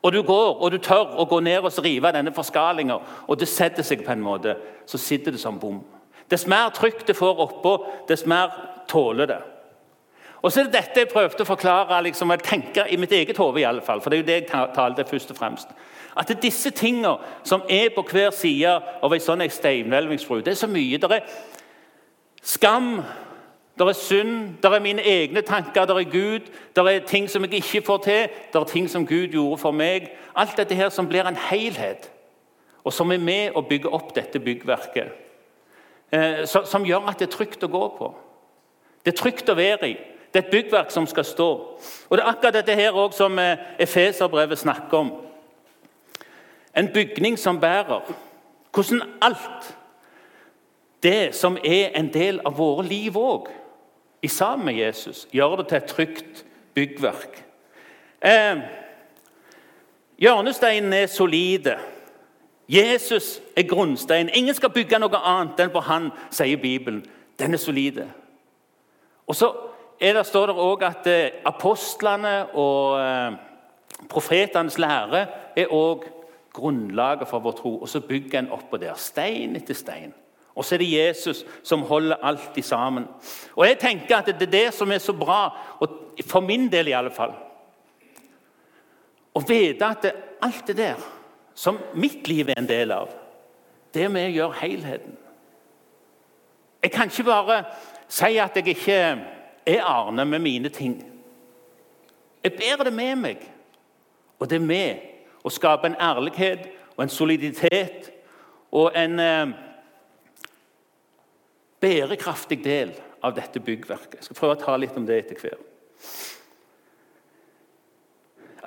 og 0.03 0.13
du 0.13 0.21
går 0.23 0.61
og 0.61 0.71
du 0.71 0.77
tør 0.77 1.17
å 1.19 1.25
gå 1.27 1.39
ned 1.43 1.65
og 1.65 1.83
rive 1.83 2.11
denne 2.15 2.33
forskalinga, 2.35 2.99
og 3.27 3.39
det 3.39 3.49
setter 3.49 3.83
seg 3.83 4.05
på 4.05 4.13
en 4.13 4.23
måte, 4.23 4.55
så 4.85 4.99
sitter 5.01 5.35
det 5.35 5.41
som 5.41 5.59
bom. 5.59 5.81
Dess 6.29 6.45
mer 6.47 6.69
trykk 6.75 7.05
det 7.07 7.15
får 7.17 7.39
oppå, 7.43 7.73
dess 8.07 8.25
mer 8.27 8.51
tåler 8.87 9.27
det. 9.27 9.39
Og 10.41 10.51
så 10.51 10.61
er 10.61 10.67
det 10.67 10.77
dette 10.77 11.01
jeg 11.01 11.09
prøvde 11.11 11.43
å 11.43 11.49
forklare 11.49 12.01
liksom, 12.05 12.31
jeg 12.35 12.45
tenker 12.45 12.91
i 12.93 12.97
mitt 12.99 13.11
eget 13.11 13.39
hode, 13.41 13.81
for 13.81 14.09
det 14.09 14.17
er 14.17 14.21
jo 14.21 14.27
det 14.27 14.35
jeg 14.37 14.73
talte 14.75 15.07
først 15.07 15.31
og 15.33 15.39
fremst. 15.39 15.71
At 16.17 16.27
det 16.27 16.37
er 16.37 16.45
disse 16.47 16.71
tingene 16.71 17.17
som 17.43 17.63
er 17.69 17.89
på 17.95 18.03
hver 18.05 18.31
side 18.31 18.73
av 19.03 19.13
ei 19.13 19.21
sånn 19.21 19.43
steinhvelvingsbru, 19.49 20.41
det 20.41 20.53
er 20.53 20.61
så 20.61 20.69
mye. 20.69 20.97
Det 21.01 21.11
er 21.11 21.25
skam, 22.41 23.01
det 23.77 23.87
er 23.87 23.93
synd, 23.93 24.57
det 24.63 24.73
er 24.73 24.79
mine 24.79 25.01
egne 25.01 25.41
tanker, 25.41 25.85
det 25.85 25.95
er 25.97 26.11
Gud, 26.11 26.39
det 26.75 26.95
er 26.95 26.99
ting 27.07 27.29
som 27.29 27.43
jeg 27.43 27.53
ikke 27.53 27.81
får 27.85 27.97
til, 27.97 28.29
det 28.53 28.59
er 28.61 28.63
ting 28.63 28.89
som 28.89 29.05
Gud 29.07 29.27
gjorde 29.27 29.57
for 29.57 29.71
meg. 29.71 30.09
Alt 30.35 30.57
dette 30.57 30.75
her 30.75 30.89
som 30.89 31.07
blir 31.07 31.27
en 31.27 31.35
helhet, 31.35 32.11
og 32.83 32.93
som 32.93 33.11
er 33.11 33.21
med 33.21 33.55
å 33.55 33.61
bygge 33.61 33.89
opp 33.93 34.15
dette 34.15 34.39
byggverket. 34.39 35.13
Eh, 36.11 36.45
som 36.45 36.85
gjør 36.85 37.09
at 37.09 37.19
det 37.19 37.27
er 37.27 37.35
trygt 37.35 37.63
å 37.63 37.71
gå 37.71 37.83
på. 37.97 38.13
Det 39.05 39.13
er 39.13 39.17
trygt 39.21 39.49
å 39.49 39.57
være 39.57 39.89
i. 39.89 39.97
Det 40.33 40.39
er 40.39 40.45
et 40.45 40.51
byggverk 40.51 40.91
som 40.91 41.07
skal 41.07 41.25
stå. 41.25 41.49
Og 42.09 42.17
Det 42.17 42.23
er 42.23 42.29
akkurat 42.29 42.53
dette 42.53 42.75
her 42.75 42.91
også 42.91 43.17
som 43.17 43.39
eh, 43.39 43.57
Efeserbrevet 43.79 44.59
snakker 44.59 44.97
om. 44.97 45.11
En 46.75 46.89
bygning 46.93 47.37
som 47.39 47.59
bærer. 47.59 48.01
Hvordan 48.73 49.01
alt 49.21 49.75
det 51.03 51.35
som 51.35 51.57
er 51.63 51.91
en 51.95 52.13
del 52.13 52.39
av 52.45 52.57
våre 52.57 52.85
liv 52.85 53.17
òg, 53.17 53.47
i 54.21 54.27
sammen 54.27 54.65
med 54.65 54.73
Jesus, 54.73 55.27
gjør 55.31 55.55
det 55.55 55.67
til 55.67 55.77
et 55.77 55.83
trygt 55.83 56.45
byggverk. 56.73 57.43
Eh, 58.25 58.57
Hjørnesteinen 60.17 60.93
er 60.93 61.05
solide. 61.05 61.77
Jesus 62.69 63.41
er 63.57 63.63
grunnsteinen. 63.63 64.33
Ingen 64.33 64.53
skal 64.53 64.69
bygge 64.69 64.99
noe 64.99 65.19
annet 65.21 65.59
enn 65.61 65.71
på 65.71 65.83
han, 65.85 66.09
sier 66.33 66.57
Bibelen. 66.57 67.03
Den 67.39 67.53
er 67.53 67.61
solide. 67.61 68.07
Og 69.27 69.35
så 69.35 69.51
det, 69.99 70.25
står 70.25 70.49
det 70.49 70.55
òg 70.61 70.83
at 70.85 71.07
eh, 71.09 71.39
apostlene 71.45 72.35
og 72.57 72.97
eh, 72.99 73.37
profetenes 74.09 74.77
lære 74.81 75.25
er 75.57 75.73
òg 75.73 76.05
grunnlaget 76.53 77.29
for 77.29 77.45
vår 77.45 77.57
tro. 77.61 77.75
Og 77.81 77.89
så 77.89 78.01
bygger 78.01 78.39
en 78.39 78.51
oppå 78.51 78.77
der, 78.81 78.97
stein 78.97 79.55
etter 79.55 79.77
stein. 79.77 80.13
Og 80.57 80.65
så 80.65 80.75
er 80.75 80.81
det 80.81 80.89
Jesus 80.89 81.43
som 81.63 81.85
holder 81.85 82.17
alt 82.25 82.57
sammen. 82.65 83.05
Og 83.55 83.67
jeg 83.67 83.77
tenker 83.79 84.17
at 84.17 84.25
Det 84.25 84.47
er 84.47 84.51
det 84.51 84.73
som 84.73 84.91
er 84.91 84.97
så 84.97 85.13
bra, 85.13 85.53
for 86.25 86.39
min 86.39 86.71
del 86.71 86.87
i 86.87 86.97
alle 86.97 87.11
fall. 87.13 87.35
Å 89.37 89.41
vite 89.45 89.85
at 89.85 90.05
alt 90.41 90.67
det 90.67 90.77
der 90.77 91.03
som 91.53 91.77
mitt 91.93 92.27
liv 92.27 92.49
er 92.49 92.57
en 92.57 92.69
del 92.69 92.91
av, 92.91 93.09
det 93.93 94.03
er 94.03 94.09
med 94.09 94.31
å 94.31 94.33
gjøre 94.33 94.59
helheten. 94.61 95.17
Jeg 96.83 96.91
kan 96.91 97.09
ikke 97.09 97.23
bare 97.23 97.63
si 98.07 98.37
at 98.37 98.55
jeg 98.55 98.67
ikke 98.73 98.97
er 99.65 99.83
Arne 99.85 100.25
med 100.25 100.39
mine 100.39 100.69
ting. 100.69 100.97
Jeg 102.43 102.53
bærer 102.57 102.83
det 102.83 102.93
med 102.93 103.15
meg. 103.15 103.37
Og 104.39 104.49
det 104.49 104.55
er 104.55 104.65
med 104.65 104.97
å 105.43 105.49
skape 105.49 105.89
en 105.89 105.97
ærlighet 106.01 106.67
og 106.95 107.03
en 107.03 107.09
soliditet 107.09 108.11
og 108.71 108.91
en 108.95 109.19
eh, 109.19 109.55
bærekraftig 111.81 112.63
del 112.63 112.93
av 113.23 113.35
dette 113.35 113.59
byggverket. 113.59 114.19
Jeg 114.19 114.27
skal 114.27 114.39
prøve 114.39 114.57
å 114.57 114.61
ta 114.61 114.75
litt 114.77 114.97
om 114.97 115.05
det 115.05 115.19
etter 115.23 115.41
hvert. 115.41 115.63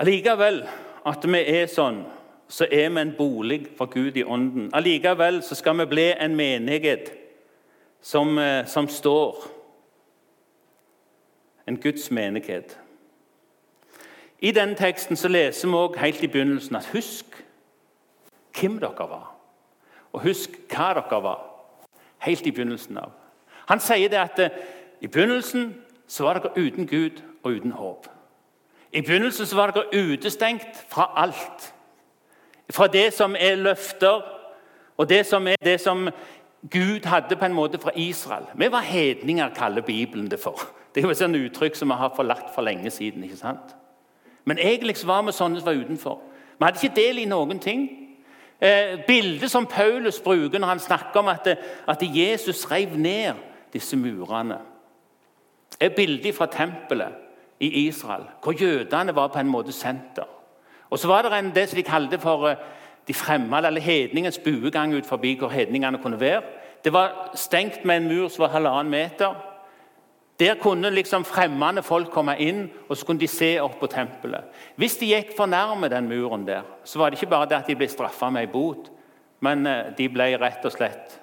Allikevel, 0.00 0.62
at 1.06 1.24
vi 1.26 1.40
er 1.52 1.66
sånn, 1.68 2.04
så 2.50 2.66
er 2.66 2.88
vi 2.90 3.00
en 3.02 3.14
bolig 3.18 3.60
for 3.78 3.90
Gud 3.92 4.16
i 4.16 4.24
ånden. 4.24 4.70
Allikevel 4.74 5.42
så 5.46 5.54
skal 5.54 5.76
vi 5.82 5.86
bli 5.90 6.06
en 6.12 6.36
menighet 6.36 7.12
som, 8.00 8.38
eh, 8.38 8.66
som 8.66 8.88
står. 8.88 9.44
En 11.66 11.76
Guds 11.76 12.10
menighet. 12.10 12.78
I 14.40 14.50
denne 14.50 14.74
teksten 14.74 15.16
så 15.16 15.28
leser 15.28 15.68
vi 15.68 15.74
også 15.74 15.98
helt 16.00 16.22
i 16.22 16.26
begynnelsen 16.26 16.76
at 16.76 16.90
husk 16.92 17.44
hvem 18.60 18.78
dere 18.80 19.08
var. 19.08 19.34
Og 20.12 20.22
husk 20.22 20.50
hva 20.68 20.94
dere 20.94 21.22
var. 21.22 21.49
Helt 22.20 22.46
i 22.46 22.50
begynnelsen 22.50 22.98
av. 22.98 23.12
Han 23.68 23.80
sier 23.80 24.08
det 24.08 24.18
at 24.18 24.38
eh, 24.38 24.56
i 25.00 25.06
begynnelsen 25.06 25.74
så 26.08 26.24
var 26.26 26.38
dere 26.38 26.58
uten 26.58 26.86
Gud 26.86 27.22
og 27.42 27.52
uten 27.52 27.72
håp. 27.72 28.08
I 28.92 29.00
begynnelsen 29.00 29.46
så 29.46 29.56
var 29.56 29.70
dere 29.70 29.92
utestengt 29.94 30.84
fra 30.88 31.12
alt. 31.16 31.74
Fra 32.70 32.86
det 32.86 33.12
som 33.14 33.36
er 33.38 33.54
løfter, 33.54 34.22
og 34.96 35.08
det 35.08 35.26
som 35.26 35.46
er 35.46 35.56
det 35.64 35.80
som 35.80 36.10
Gud 36.70 37.06
hadde 37.06 37.36
på 37.36 37.44
en 37.44 37.54
måte 37.54 37.78
fra 37.78 37.90
Israel. 37.96 38.44
Vi 38.54 38.70
var 38.70 38.80
hedninger, 38.80 39.54
kaller 39.54 39.82
Bibelen 39.82 40.30
det 40.30 40.40
for. 40.40 40.60
Det 40.94 41.04
er 41.04 41.06
jo 41.06 41.10
et 41.10 41.50
uttrykk 41.50 41.76
som 41.76 41.88
vi 41.88 41.94
har 41.94 42.12
forlatt 42.16 42.48
for 42.54 42.62
lenge 42.62 42.90
siden. 42.90 43.24
ikke 43.24 43.36
sant? 43.36 43.76
Men 44.44 44.58
egentlig 44.58 44.96
var 45.06 45.22
vi 45.22 45.32
sånne 45.32 45.60
som 45.60 45.66
var 45.66 45.78
utenfor. 45.78 46.18
Vi 46.58 46.64
hadde 46.64 46.78
ikke 46.82 46.96
del 46.96 47.18
i 47.18 47.24
noen 47.30 47.58
ting. 47.58 48.09
Eh, 48.60 48.98
bildet 49.06 49.50
som 49.50 49.66
Paulus 49.66 50.20
bruker 50.20 50.58
når 50.58 50.68
han 50.68 50.78
snakker 50.78 51.20
om 51.20 51.28
at, 51.28 51.46
at 51.88 52.02
Jesus 52.02 52.70
rev 52.70 52.96
ned 52.96 53.32
disse 53.72 53.96
murene, 53.96 54.58
er 55.80 55.88
bildet 55.96 56.34
fra 56.34 56.46
tempelet 56.46 57.12
i 57.60 57.86
Israel, 57.86 58.24
hvor 58.42 58.52
jødene 58.52 59.14
var 59.14 59.28
på 59.28 59.38
en 59.38 59.48
måte 59.48 59.72
senter. 59.72 60.28
Og 60.90 60.98
så 60.98 61.08
var 61.08 61.22
det 61.22 61.38
en, 61.38 61.54
det 61.54 61.68
som 61.68 61.76
de 61.76 61.82
kalte 61.82 62.18
for 62.18 62.48
eh, 62.48 62.56
de 63.08 63.14
fremmede, 63.14 63.66
eller 63.66 63.80
hedningens 63.80 64.38
buegang 64.38 64.94
ut 64.94 65.06
forbi 65.06 65.34
hvor 65.38 65.48
hedningene 65.48 65.98
kunne 65.98 66.20
være. 66.20 66.42
Det 66.84 66.92
var 66.92 67.30
stengt 67.34 67.84
med 67.84 67.96
en 67.96 68.08
mur 68.08 68.28
som 68.28 68.42
var 68.42 68.48
halvannen 68.48 68.90
meter. 68.90 69.34
Der 70.40 70.54
kunne 70.56 70.90
liksom 70.90 71.24
fremmede 71.24 71.82
folk 71.84 72.08
komme 72.10 72.38
inn 72.40 72.62
og 72.88 72.96
så 72.96 73.06
kunne 73.06 73.20
de 73.20 73.28
se 73.28 73.58
opp 73.60 73.76
på 73.80 73.90
tempelet. 73.92 74.48
Hvis 74.80 74.96
de 74.96 75.10
gikk 75.12 75.34
for 75.36 75.50
nærme 75.50 75.90
den 75.92 76.08
muren, 76.08 76.46
der, 76.46 76.62
så 76.84 76.98
var 76.98 77.10
det 77.10 77.20
ikke 77.20 77.30
bare 77.34 77.48
det 77.48 77.58
at 77.58 77.68
de 77.68 77.76
ble 77.76 77.88
straffa 77.88 78.30
med 78.32 78.46
ei 78.46 78.52
bot, 78.52 78.88
men 79.44 79.66
eh, 79.66 79.90
de 79.98 80.08
ble 80.08 80.32
rett 80.40 80.64
og 80.64 80.72
slett 80.72 81.18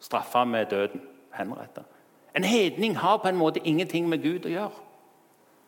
straffa 0.00 0.44
med 0.44 0.70
døden. 0.70 1.00
henrettet. 1.34 1.84
En 2.36 2.44
hedning 2.44 2.96
har 2.96 3.16
på 3.18 3.28
en 3.28 3.36
måte 3.36 3.60
ingenting 3.64 4.08
med 4.08 4.22
Gud 4.22 4.46
å 4.46 4.50
gjøre, 4.50 4.82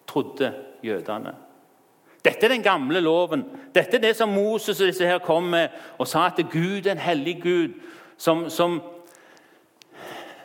trodde 0.07 0.53
jødene. 0.83 1.35
Dette 2.25 2.47
er 2.47 2.55
den 2.55 2.63
gamle 2.63 3.01
loven. 3.01 3.45
Dette 3.75 3.97
er 3.97 4.01
det 4.01 4.17
som 4.17 4.29
Moses 4.29 4.81
og 4.81 4.87
disse 4.87 5.07
her 5.07 5.19
kom 5.19 5.43
med 5.43 5.69
og 5.99 6.09
sa 6.09 6.27
at 6.27 6.41
Gud 6.51 6.87
er 6.87 6.93
en 6.93 7.03
hellig 7.03 7.41
Gud 7.43 7.75
som, 8.17 8.51
som, 8.51 8.81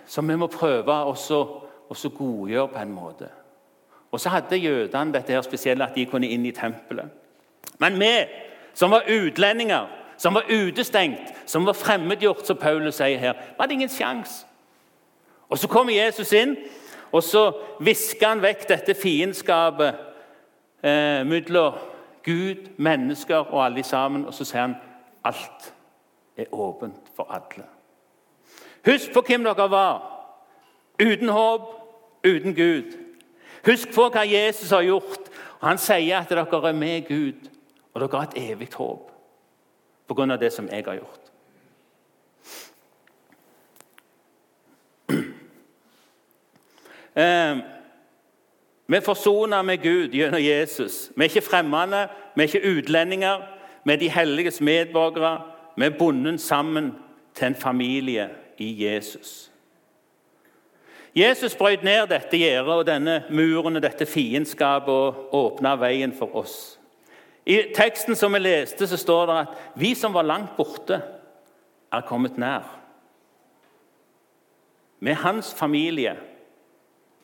som 0.05 0.29
vi 0.29 0.35
må 0.35 0.47
prøve 0.47 0.93
også 0.93 1.66
og 1.89 1.97
så 1.97 2.09
godgjøre 2.09 2.67
på 2.67 2.79
en 2.79 2.91
måte. 2.91 3.29
Og 4.11 4.19
så 4.19 4.29
hadde 4.29 4.57
jødene 4.57 5.13
dette 5.13 5.33
her 5.33 5.41
spesielle 5.41 5.85
at 5.85 5.95
de 5.95 6.05
kunne 6.05 6.27
inn 6.27 6.45
i 6.45 6.51
tempelet. 6.51 7.09
Men 7.79 7.99
vi 7.99 8.11
som 8.73 8.91
var 8.91 9.09
utlendinger, 9.09 9.87
som 10.17 10.33
var 10.33 10.43
utestengt, 10.49 11.33
som 11.45 11.65
var 11.65 11.73
fremmedgjort, 11.73 12.47
som 12.47 12.57
Paulus 12.57 12.95
sier 12.95 13.17
her, 13.17 13.33
vi 13.33 13.59
hadde 13.59 13.73
ingen 13.73 13.89
sjanse. 13.89 14.45
Og 15.49 15.57
Så 15.57 15.67
kommer 15.67 15.93
Jesus 15.93 16.33
inn, 16.33 16.57
og 17.11 17.23
så 17.23 17.51
visker 17.79 18.27
han 18.27 18.41
vekk 18.41 18.67
dette 18.69 18.93
fiendskapet 18.93 19.95
eh, 20.83 21.23
mellom 21.25 21.73
Gud, 22.23 22.67
mennesker 22.77 23.35
og 23.35 23.65
alle 23.65 23.83
sammen. 23.83 24.25
Og 24.25 24.33
så 24.33 24.45
sier 24.45 24.61
han 24.61 24.75
alt 25.23 25.73
er 26.37 26.51
åpent 26.51 27.11
for 27.15 27.31
alle. 27.31 27.63
Husk 28.85 29.13
på 29.13 29.23
hvem 29.27 29.43
dere 29.47 29.69
var. 29.71 30.03
Uten 30.99 31.29
håp, 31.29 31.76
uten 32.27 32.55
Gud. 32.55 32.95
Husk 33.65 33.93
på 33.95 34.09
hva 34.13 34.23
Jesus 34.27 34.71
har 34.71 34.85
gjort. 34.85 35.29
Han 35.61 35.79
sier 35.81 36.21
at 36.21 36.29
dere 36.29 36.69
er 36.69 36.77
med 36.77 37.07
Gud, 37.07 37.49
og 37.93 38.01
dere 38.01 38.19
har 38.19 38.27
et 38.29 38.51
evig 38.51 38.69
håp 38.75 39.11
pga. 40.07 40.35
det 40.35 40.53
som 40.53 40.69
jeg 40.71 40.83
har 40.85 40.95
gjort. 40.95 41.23
Eh, 47.17 47.57
vi 48.87 48.95
er 48.95 49.01
forsona 49.01 49.61
med 49.61 49.77
Gud 49.81 50.13
gjennom 50.13 50.41
Jesus. 50.41 51.11
Vi 51.15 51.23
er 51.23 51.29
ikke 51.29 51.49
fremmede, 51.49 52.07
vi 52.35 52.43
er 52.43 52.47
ikke 52.47 52.77
utlendinger. 52.77 53.41
Vi 53.83 53.93
er 53.93 53.97
de 53.97 54.09
helliges 54.09 54.61
medborgere. 54.61 55.41
Vi 55.77 55.85
er 55.85 55.97
bundet 55.99 56.41
sammen 56.41 56.91
til 57.33 57.47
en 57.47 57.55
familie 57.55 58.29
i 58.57 58.85
Jesus. 58.85 59.51
Jesus 61.17 61.55
brøt 61.57 61.81
ned 61.83 62.11
dette 62.11 62.37
gjerdet 62.37 62.73
og 62.73 62.85
denne 62.85 63.23
muren 63.33 63.79
og 63.79 63.81
dette 63.81 64.05
fiendskapet 64.05 64.93
og 64.93 65.33
åpna 65.33 65.73
veien 65.81 66.13
for 66.13 66.35
oss. 66.37 66.77
I 67.47 67.71
teksten 67.73 68.15
som 68.15 68.35
vi 68.35 68.41
leste, 68.43 68.85
så 68.87 68.97
står 68.99 69.25
det 69.25 69.37
at 69.39 69.79
vi 69.79 69.93
som 69.95 70.13
var 70.13 70.27
langt 70.27 70.53
borte, 70.57 70.99
er 71.93 72.03
kommet 72.05 72.37
nær. 72.37 72.67
Med 74.99 75.15
hans 75.23 75.53
familie, 75.53 76.17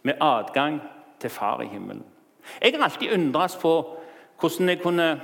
med 0.03 0.13
adgang 0.21 0.81
til 1.19 1.29
Far 1.29 1.61
i 1.61 1.67
himmelen. 1.67 2.05
Jeg 2.61 2.73
har 2.73 2.83
alltid 2.83 3.13
undres 3.13 3.55
på 3.55 3.73
hvordan 4.39 4.69
jeg 4.69 4.81
kunne 4.81 5.21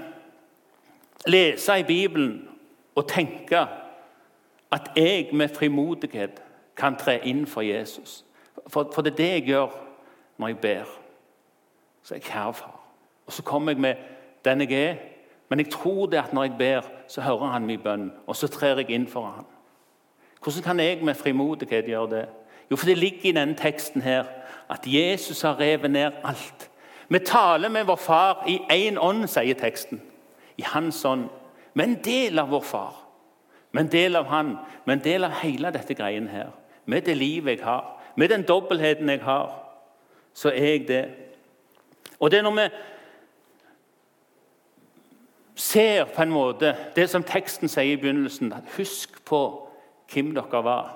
lese 1.27 1.79
i 1.79 1.83
Bibelen 1.83 2.49
og 2.95 3.07
tenke 3.07 3.65
at 4.71 4.91
jeg 4.95 5.29
med 5.33 5.49
frimodighet 5.55 6.41
kan 6.77 6.95
tre 6.95 7.19
inn 7.27 7.47
for 7.47 7.61
Jesus. 7.61 8.25
For, 8.67 8.91
for, 8.93 9.01
det 9.01 9.11
er 9.11 9.17
det 9.17 9.29
jeg 9.29 9.43
gjør 9.43 9.69
når 10.37 10.47
jeg 10.47 10.57
ber. 10.57 10.83
Så 12.03 12.13
er 12.13 12.17
jeg 12.17 12.23
kjære 12.23 12.53
far. 12.53 12.79
Og 13.25 13.33
så 13.33 13.43
kommer 13.43 13.71
jeg 13.71 13.81
med 13.81 13.95
den 14.45 14.61
jeg 14.61 14.83
er. 14.89 14.95
Men 15.49 15.59
jeg 15.59 15.69
tror 15.69 16.05
det 16.05 16.17
at 16.17 16.33
når 16.33 16.43
jeg 16.43 16.55
ber, 16.57 16.81
så 17.07 17.21
hører 17.21 17.45
han 17.45 17.65
min 17.65 17.79
bønn, 17.79 18.11
og 18.27 18.35
så 18.35 18.47
trer 18.47 18.77
jeg 18.77 18.89
inn 18.89 19.07
for 19.07 19.25
han. 19.25 19.45
Hvordan 20.43 20.63
kan 20.63 20.79
jeg 20.79 21.03
med 21.03 21.15
frimodighet 21.15 21.85
gjøre 21.85 22.09
det? 22.09 22.25
Jo, 22.71 22.75
for 22.75 22.85
det 22.85 22.97
ligger 22.97 23.29
i 23.29 23.31
denne 23.31 23.55
teksten 23.57 24.01
her 24.01 24.23
at 24.69 24.79
Jesus 24.85 25.41
har 25.41 25.59
revet 25.59 25.91
ned 25.91 26.11
alt. 26.23 26.69
Vi 27.09 27.19
taler 27.19 27.69
med 27.69 27.83
vår 27.83 27.95
far 27.95 28.43
i 28.47 28.59
én 28.71 28.97
ånd, 29.01 29.27
sier 29.27 29.57
teksten. 29.57 30.01
I 30.57 30.61
hans 30.61 31.05
ånd. 31.05 31.29
Med 31.73 31.87
en 31.87 32.01
del 32.05 32.39
av 32.39 32.49
vår 32.49 32.61
far. 32.61 32.95
Med 33.71 33.83
en 33.83 33.91
del 33.91 34.15
av 34.15 34.25
han. 34.29 34.57
Med 34.85 34.97
en 34.97 35.03
del 35.03 35.23
av 35.23 35.31
hele 35.41 35.71
dette 35.73 35.93
greien 35.93 36.27
her. 36.27 36.51
Med 36.85 37.01
det 37.01 37.17
livet 37.17 37.57
jeg 37.57 37.65
har. 37.65 37.98
Med 38.15 38.29
den 38.29 38.43
dobbeltheten 38.43 39.09
jeg 39.09 39.23
har. 39.23 39.51
Så 40.33 40.49
er 40.49 40.65
jeg 40.65 40.87
det. 40.87 41.05
Og 42.19 42.31
det 42.31 42.39
er 42.39 42.43
når 42.43 42.55
vi 42.55 42.69
ser 45.55 46.05
på 46.05 46.21
en 46.21 46.31
måte 46.31 46.75
det 46.95 47.09
som 47.09 47.23
teksten 47.23 47.69
sier 47.69 47.97
i 47.97 47.99
begynnelsen, 47.99 48.53
at 48.53 48.67
husk 48.77 49.19
på 49.27 49.41
hvem 50.13 50.31
dere 50.35 50.63
var. 50.63 50.95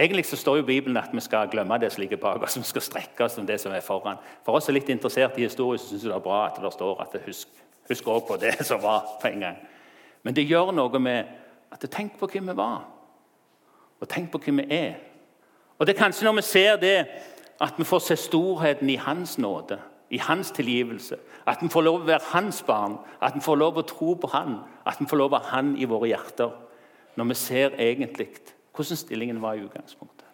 Egentlig 0.00 0.24
så 0.26 0.36
står 0.36 0.56
jo 0.56 0.62
Bibelen 0.64 0.96
at 0.96 1.10
vi 1.12 1.20
skal 1.20 1.48
glemme 1.52 1.78
det 1.78 1.92
som 1.92 2.00
ligger 2.00 2.16
bak 2.16 2.42
oss, 2.42 2.56
vi 2.56 2.62
skal 2.64 2.82
strekke 2.82 3.24
oss 3.24 3.36
om 3.38 3.46
det 3.46 3.60
som 3.60 3.72
er 3.72 3.84
foran. 3.84 4.16
For 4.44 4.56
oss 4.56 4.64
som 4.64 4.72
er 4.72 4.78
litt 4.78 4.88
interessert 4.88 5.36
i 5.36 5.44
historie, 5.44 5.78
så 5.78 5.90
syns 5.90 6.06
det 6.08 6.14
er 6.14 6.24
bra 6.24 6.46
at 6.46 6.56
det 6.62 6.72
står 6.72 7.02
at 7.02 7.12
det 7.12 7.20
husk, 7.26 7.48
husk 7.88 8.08
også 8.08 8.26
på 8.26 8.38
det 8.40 8.54
som 8.64 8.80
var 8.82 9.18
på 9.20 9.28
en 9.28 9.44
gang. 9.44 9.58
Men 10.22 10.36
det 10.36 10.48
gjør 10.48 10.72
noe 10.72 10.98
med 10.98 11.28
at 11.72 11.84
tenk 11.92 12.16
på 12.18 12.28
hvem 12.32 12.48
vi 12.48 12.56
var, 12.56 12.80
og 14.00 14.08
tenk 14.08 14.30
på 14.32 14.38
hvem 14.38 14.62
vi 14.62 14.66
er. 14.70 14.94
Og 15.78 15.86
det 15.86 15.94
er 15.94 16.02
kanskje 16.02 16.24
når 16.24 16.38
vi 16.40 16.42
ser 16.42 16.76
det, 16.76 17.06
at 17.60 17.74
vi 17.78 17.84
får 17.84 17.98
se 17.98 18.16
storheten 18.16 18.90
i 18.90 18.96
Hans 18.96 19.38
nåde, 19.38 19.78
i 20.10 20.18
Hans 20.18 20.50
tilgivelse. 20.50 21.16
At 21.46 21.58
vi 21.62 21.68
får 21.68 21.84
lov 21.84 22.00
å 22.00 22.08
være 22.08 22.32
Hans 22.32 22.62
barn, 22.62 22.96
at 23.22 23.34
vi 23.34 23.40
får 23.40 23.56
lov 23.60 23.78
å 23.78 23.86
tro 23.88 24.14
på 24.14 24.30
Han, 24.32 24.56
at 24.86 25.00
vi 25.00 25.08
får 25.08 25.16
lov 25.16 25.32
å 25.32 25.40
ha 25.40 25.56
Han 25.56 25.76
i 25.78 25.88
våre 25.88 26.08
hjerter. 26.08 26.50
Når 27.16 27.24
vi 27.24 27.34
ser 27.34 27.76
egentlig 27.78 28.28
hvordan 28.76 28.96
stillingen 28.96 29.42
var 29.42 29.54
i 29.54 29.64
utgangspunktet. 29.64 30.26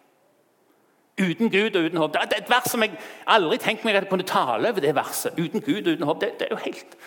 Uten 1.17 1.49
Gud 1.49 1.75
og 1.75 1.83
uten 1.83 1.97
håp. 1.97 2.13
Det 2.13 2.21
er 2.21 2.41
et 2.41 2.49
vers 2.49 2.69
som 2.69 2.83
jeg 2.85 2.93
aldri 3.27 3.57
tenkte 3.57 3.87
meg 3.87 3.95
at 3.95 4.05
jeg 4.05 4.09
kunne 4.09 4.27
tale 4.27 4.69
over. 4.69 4.81
det 4.81 4.95
verset. 4.95 5.33
Uten 5.39 5.61
Gud 5.61 5.87
og 5.87 5.93
uten 5.93 6.05
håp. 6.05 6.21
Det, 6.21 6.29
det 6.39 6.47
er 6.47 6.53
jo 6.53 6.63
helt 6.65 6.97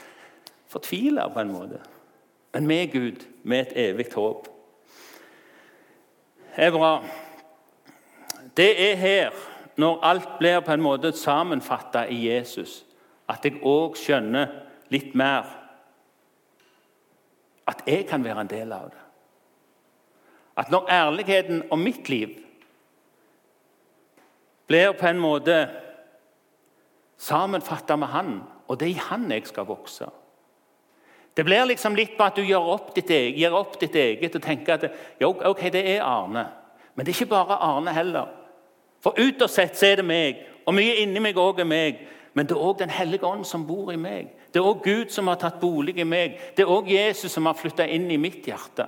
fortvila 0.69 1.29
på 1.29 1.41
en 1.41 1.53
måte. 1.53 1.79
Men 2.55 2.67
med 2.67 2.93
Gud, 2.93 3.27
med 3.45 3.61
et 3.61 3.91
evig 3.91 4.07
håp. 4.15 4.49
Er 6.57 6.71
bra. 6.71 7.05
Det 8.57 8.91
er 8.91 8.97
her, 8.97 9.31
når 9.77 10.01
alt 10.03 10.29
blir 10.39 10.61
på 10.61 10.73
en 10.73 10.83
måte 10.83 11.13
sammenfatta 11.13 12.05
i 12.11 12.27
Jesus, 12.29 12.85
at 13.29 13.45
jeg 13.45 13.63
òg 13.63 13.97
skjønner 13.97 14.51
litt 14.91 15.15
mer 15.15 15.47
at 17.71 17.83
jeg 17.87 18.07
kan 18.09 18.25
være 18.25 18.43
en 18.43 18.51
del 18.51 18.73
av 18.75 18.89
det. 18.91 19.03
At 20.59 20.71
når 20.71 20.91
ærligheten 20.91 21.63
om 21.71 21.79
mitt 21.79 22.09
liv 22.09 22.33
blir 24.67 24.93
på 24.99 25.07
en 25.07 25.23
måte 25.23 25.61
sammenfatta 27.19 27.97
med 27.97 28.09
Han 28.09 28.43
og 28.69 28.81
det 28.81 28.89
er 28.89 28.95
i 28.95 29.07
Han 29.11 29.31
jeg 29.31 29.47
skal 29.47 29.67
vokse. 29.67 30.07
Det 31.37 31.45
blir 31.47 31.65
liksom 31.65 31.95
litt 31.97 32.17
på 32.19 32.27
at 32.27 32.37
du 32.37 32.43
gir 32.43 32.61
opp 32.61 32.95
ditt 32.95 33.11
eget, 33.11 33.39
gir 33.39 33.55
opp 33.55 33.79
ditt 33.81 33.95
eget 33.97 34.35
og 34.35 34.43
tenker 34.43 34.75
at 34.75 34.87
jo, 35.21 35.31
ok, 35.31 35.63
det 35.73 35.85
er 35.95 36.03
Arne. 36.05 36.47
Men 36.95 37.07
det 37.07 37.13
er 37.13 37.21
ikke 37.23 37.35
bare 37.35 37.61
Arne 37.63 37.95
heller. 37.95 38.33
For 39.01 39.17
utad 39.17 39.49
sett 39.49 39.83
er 39.87 40.01
det 40.01 40.05
meg, 40.05 40.43
og 40.67 40.75
mye 40.77 40.99
inni 41.01 41.23
meg 41.23 41.39
òg 41.41 41.63
er 41.63 41.69
meg. 41.69 42.03
Men 42.35 42.47
det 42.47 42.55
er 42.55 42.63
òg 42.63 42.79
Den 42.79 42.91
hellige 42.91 43.27
ånd 43.27 43.45
som 43.45 43.67
bor 43.67 43.93
i 43.93 43.97
meg. 43.97 44.29
Det 44.53 44.61
er 44.61 44.67
òg 44.67 44.83
Gud 44.85 45.11
som 45.11 45.27
har 45.27 45.39
tatt 45.39 45.61
bolig 45.61 45.99
i 45.99 46.05
meg. 46.05 46.39
Det 46.57 46.63
er 46.63 46.71
òg 46.71 46.91
Jesus 46.91 47.33
som 47.33 47.47
har 47.47 47.55
flytta 47.55 47.87
inn 47.87 48.11
i 48.11 48.17
mitt 48.17 48.47
hjerte 48.47 48.87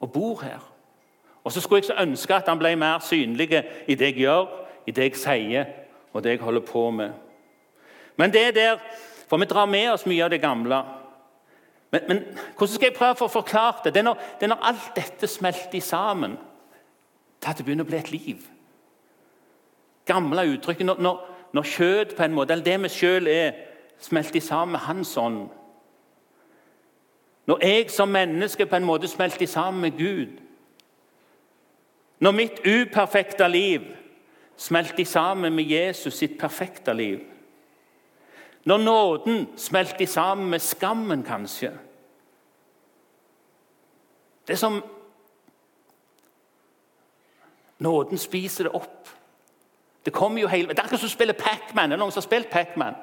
og 0.00 0.12
bor 0.12 0.42
her. 0.42 0.62
Og 1.44 1.52
så 1.52 1.60
skulle 1.60 1.80
jeg 1.82 1.90
så 1.90 2.02
ønske 2.02 2.34
at 2.34 2.48
han 2.48 2.58
ble 2.58 2.76
mer 2.76 2.98
synlig 3.02 3.50
i 3.88 3.94
det 3.94 4.12
jeg 4.12 4.18
gjør, 4.22 4.48
i 4.86 4.92
det 4.94 5.04
jeg 5.10 5.16
sier 5.16 5.70
og 6.12 6.22
det 6.22 6.36
jeg 6.36 6.42
holder 6.42 6.60
på 6.60 6.90
med. 6.90 7.10
Men 8.16 8.32
det 8.32 8.42
er 8.42 8.52
der, 8.52 8.78
for 9.28 9.38
vi 9.38 9.46
drar 9.46 9.66
med 9.66 9.90
oss 9.92 10.06
mye 10.06 10.24
av 10.24 10.30
det 10.30 10.40
gamle. 10.42 10.82
Men, 11.90 12.00
men 12.08 12.22
hvordan 12.56 12.74
skal 12.74 12.86
jeg 12.86 12.96
prøve 12.98 13.16
for 13.16 13.28
å 13.28 13.32
forklare 13.38 13.84
det? 13.84 13.94
Det 13.94 14.02
er, 14.02 14.08
når, 14.10 14.22
det 14.40 14.46
er 14.46 14.52
når 14.52 14.64
alt 14.70 14.88
dette 14.96 15.30
smelter 15.30 15.80
sammen, 15.80 16.36
til 17.40 17.50
at 17.50 17.58
det 17.58 17.64
begynner 17.64 17.86
å 17.86 17.88
bli 17.88 17.98
et 17.98 18.10
liv. 18.12 18.48
Gamle 20.08 20.44
uttrykk. 20.52 20.82
Når, 20.84 21.00
når, 21.04 21.22
når 21.56 21.70
kjød, 21.76 22.16
på 22.16 22.26
en 22.26 22.34
måte, 22.36 22.52
eller 22.52 22.66
det 22.66 22.76
vi 22.82 22.92
sjøl 22.92 23.30
er, 23.32 23.62
smelter 23.98 24.44
sammen 24.44 24.76
med 24.76 24.84
Hans 24.84 25.16
ånd. 25.16 25.46
Når 27.48 27.64
jeg 27.64 27.90
som 27.90 28.12
menneske 28.12 28.66
på 28.66 28.76
en 28.76 28.84
måte 28.84 29.08
smelter 29.08 29.48
sammen 29.48 29.80
med 29.86 29.96
Gud. 29.96 30.36
Når 32.20 32.34
mitt 32.36 32.60
uperfekte 32.66 33.48
liv 33.48 33.86
smelter 34.58 35.04
sammen 35.04 35.54
med 35.54 35.64
Jesus 35.64 36.18
sitt 36.18 36.38
perfekte 36.38 36.92
liv. 36.92 37.20
Når 38.68 38.78
nåden 38.78 39.46
smelter 39.56 40.06
sammen 40.06 40.50
med 40.50 40.60
skammen, 40.60 41.22
kanskje. 41.24 41.72
Det 44.46 44.52
er 44.56 44.60
som 44.60 44.82
Nåden 47.78 48.18
spiser 48.18 48.64
det 48.64 48.72
opp. 48.74 49.08
Det 50.04 50.12
kommer 50.12 50.42
jo 50.42 50.48
hele, 50.48 50.68
det 50.68 50.78
er 50.78 50.82
akkurat 50.82 51.00
som 51.00 51.06
å 51.06 51.12
spille 51.12 51.36
Pac-Man. 51.38 51.92
Noen 51.94 52.10
som 52.10 52.18
har 52.18 52.26
spilt 52.26 52.50
Pac-Man? 52.50 52.96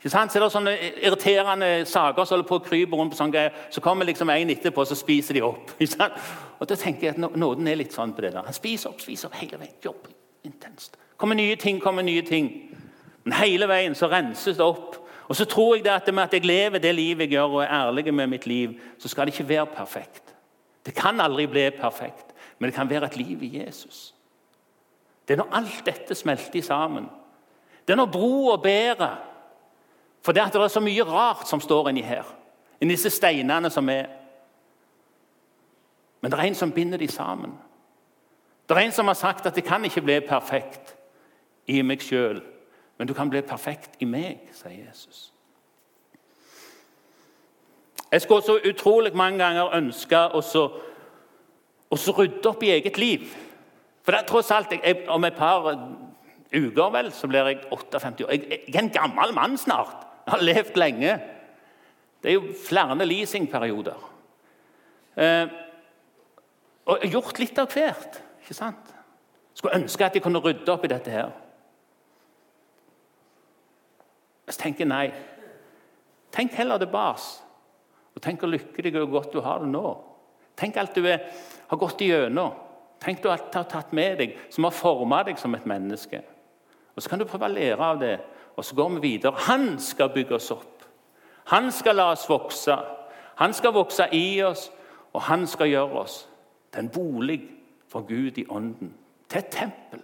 Ikke 0.00 0.10
sant? 0.10 0.32
Så 0.34 0.40
det 0.42 0.48
sånne 0.50 0.72
irriterende 0.98 1.68
saker 1.86 2.26
som 2.26 2.34
holder 2.34 2.48
på 2.48 2.58
å 2.58 2.64
krype 2.66 2.98
rundt 2.98 3.14
på 3.14 3.20
sånne 3.20 3.36
greier. 3.36 3.60
Så 3.70 3.80
kommer 3.80 4.08
liksom 4.08 4.32
en 4.34 4.50
etterpå, 4.50 4.82
så 4.84 4.98
spiser 4.98 5.38
de 5.38 5.44
opp. 5.46 5.70
Og 6.58 6.66
da 6.66 6.74
tenker 6.74 7.06
jeg 7.06 7.14
at 7.14 7.38
Nåden 7.38 7.70
er 7.70 7.78
litt 7.78 7.94
sånn 7.94 8.16
på 8.16 8.26
det 8.26 8.32
der. 8.34 8.42
Han 8.48 8.58
spiser 8.58 8.90
opp, 8.90 9.00
spiser 9.04 9.30
opp 9.30 9.38
hele 9.38 9.62
veien. 9.62 9.78
Jobber 9.84 10.10
intenst. 10.48 10.98
Kommer 11.16 11.38
nye 11.38 11.54
ting, 11.56 11.78
kommer 11.80 12.02
nye 12.02 12.26
ting. 12.26 12.50
Men 13.24 13.38
hele 13.38 13.68
veien 13.70 13.94
så 13.94 14.08
renses 14.10 14.58
det 14.58 14.64
opp. 14.64 14.98
Og 15.28 15.36
så 15.36 15.44
tror 15.48 15.76
jeg 15.76 15.84
det 15.84 15.92
at 15.94 16.14
med 16.14 16.22
at 16.22 16.34
jeg 16.34 16.44
lever 16.44 16.78
det 16.82 16.94
livet 16.94 17.20
jeg 17.28 17.36
gjør, 17.36 17.56
og 17.56 17.62
er 17.62 17.70
ærlig 17.70 18.14
med 18.14 18.26
mitt 18.26 18.46
liv, 18.46 18.74
så 18.98 19.08
skal 19.08 19.26
det 19.26 19.34
ikke 19.34 19.48
være 19.48 19.66
perfekt. 19.66 20.34
Det 20.86 20.94
kan 20.94 21.20
aldri 21.20 21.46
bli 21.46 21.70
perfekt, 21.70 22.34
men 22.58 22.68
det 22.68 22.74
kan 22.74 22.90
være 22.90 23.06
et 23.06 23.16
liv 23.16 23.42
i 23.42 23.64
Jesus. 23.64 24.14
Det 25.28 25.34
er 25.34 25.44
når 25.44 25.54
alt 25.56 25.86
dette 25.86 26.14
smelter 26.14 26.62
sammen. 26.62 27.06
Det 27.86 27.92
er 27.92 27.96
når 27.96 28.06
broa 28.06 28.56
bærer. 28.56 29.16
For 30.22 30.32
det, 30.32 30.40
at 30.40 30.52
det 30.52 30.60
er 30.62 30.68
så 30.68 30.80
mye 30.80 31.04
rart 31.04 31.48
som 31.48 31.60
står 31.60 31.88
inni 31.88 32.02
her. 32.02 32.26
Inni 32.80 32.94
disse 32.94 33.10
steinene 33.10 33.70
som 33.70 33.88
er. 33.88 34.06
Men 36.20 36.30
det 36.30 36.38
er 36.38 36.44
en 36.44 36.54
som 36.54 36.72
binder 36.72 36.98
de 36.98 37.08
sammen. 37.08 37.54
Det 38.68 38.76
er 38.76 38.80
en 38.80 38.92
som 38.92 39.06
har 39.06 39.14
sagt 39.14 39.46
at 39.46 39.54
det 39.54 39.64
kan 39.64 39.84
ikke 39.84 40.00
bli 40.00 40.20
perfekt 40.20 40.94
i 41.66 41.82
meg 41.82 42.02
sjøl. 42.02 42.42
Men 43.02 43.08
du 43.08 43.14
kan 43.18 43.30
bli 43.30 43.40
perfekt 43.42 43.96
i 43.98 44.06
meg, 44.06 44.44
sier 44.54 44.76
Jesus. 44.76 45.32
Jeg 48.12 48.22
skulle 48.22 48.44
så 48.46 48.60
utrolig 48.62 49.10
mange 49.18 49.42
ganger 49.42 49.74
ønske 49.74 50.20
å 50.30 50.42
rydde 51.90 52.46
opp 52.46 52.62
i 52.62 52.70
eget 52.76 53.02
liv. 53.02 53.26
For 54.06 54.14
det 54.14 54.20
er 54.20 54.30
tross 54.30 54.54
alt, 54.54 54.76
jeg, 54.78 55.02
Om 55.10 55.26
et 55.26 55.34
par 55.34 55.66
uker 56.54 56.94
vel, 56.94 57.10
så 57.10 57.26
blir 57.26 57.50
jeg 57.50 57.64
58 57.72 58.22
år. 58.28 58.30
Jeg, 58.36 58.62
jeg 58.68 58.76
er 58.76 58.84
en 58.84 58.94
gammel 58.94 59.34
mann 59.34 59.58
snart. 59.58 60.06
Jeg 60.22 60.36
har 60.36 60.48
levd 60.52 60.78
lenge. 60.78 61.18
Det 62.22 62.30
er 62.30 62.38
jo 62.38 62.54
flere 62.68 63.02
leasingperioder. 63.02 64.10
Eh, 65.18 65.46
og 66.86 67.10
gjort 67.10 67.42
litt 67.42 67.58
av 67.58 67.66
hvert. 67.74 68.22
ikke 68.46 68.62
sant? 68.62 68.98
Skulle 69.58 69.82
ønske 69.82 70.06
at 70.06 70.14
jeg 70.14 70.22
kunne 70.22 70.46
rydde 70.46 70.70
opp 70.70 70.86
i 70.86 70.94
dette 70.94 71.10
her. 71.10 71.41
Så 74.48 74.58
tenker 74.60 74.88
nei. 74.88 75.06
Tenk 76.32 76.54
heller 76.56 76.80
tilbake. 76.82 77.42
Og 78.14 78.22
tenk 78.22 78.42
hvor 78.42 78.50
lykkelig 78.52 78.94
og 79.00 79.10
godt 79.10 79.32
du 79.32 79.40
har 79.40 79.62
det 79.62 79.70
nå. 79.72 79.86
Tenk 80.58 80.76
alt 80.76 80.96
du 80.96 81.06
er, 81.08 81.24
har 81.68 81.80
gått 81.80 82.02
igjennom. 82.04 82.58
Tenk 83.02 83.22
du 83.22 83.30
alt 83.32 83.54
har 83.56 83.66
tatt 83.66 83.94
med 83.96 84.18
deg, 84.20 84.34
som 84.52 84.68
har 84.68 84.74
forma 84.76 85.22
deg 85.26 85.40
som 85.40 85.54
et 85.56 85.66
menneske. 85.66 86.20
Og 86.94 87.02
Så 87.02 87.10
kan 87.10 87.18
du 87.18 87.24
prøve 87.24 87.48
å 87.48 87.52
lære 87.52 87.82
av 87.82 87.98
det, 87.98 88.18
og 88.56 88.64
så 88.64 88.76
går 88.76 88.90
vi 88.96 89.00
videre. 89.08 89.32
Han 89.48 89.78
skal 89.80 90.12
bygge 90.12 90.36
oss 90.36 90.50
opp. 90.52 90.84
Han 91.50 91.72
skal 91.72 91.96
la 91.96 92.10
oss 92.12 92.28
vokse. 92.28 92.76
Han 93.40 93.52
skal 93.52 93.72
vokse 93.72 94.06
i 94.12 94.42
oss, 94.44 94.70
og 95.12 95.22
han 95.22 95.46
skal 95.46 95.72
gjøre 95.72 96.04
oss 96.04 96.28
til 96.72 96.84
en 96.84 96.92
bolig 96.92 97.40
for 97.88 98.06
Gud 98.06 98.38
i 98.38 98.46
ånden. 98.48 98.92
Til 99.28 99.38
et 99.38 99.50
tempel. 99.50 100.02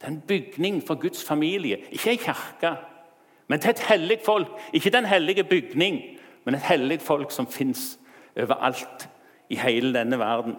Til 0.00 0.12
en 0.12 0.20
bygning 0.20 0.82
for 0.86 1.00
Guds 1.00 1.24
familie. 1.24 1.80
Ikke 1.90 2.10
ei 2.12 2.20
kirke 2.20 2.76
men 3.48 3.60
til 3.60 3.70
et 3.70 3.84
hellig 3.88 4.18
folk. 4.24 4.48
Ikke 4.72 4.90
den 4.90 5.04
hellige 5.04 5.44
bygning, 5.44 6.00
men 6.44 6.54
et 6.54 6.66
hellig 6.66 7.00
folk 7.00 7.30
som 7.30 7.46
fins 7.46 7.98
overalt 8.36 9.08
i 9.48 9.56
hele 9.56 9.94
denne 9.94 10.18
verden. 10.18 10.56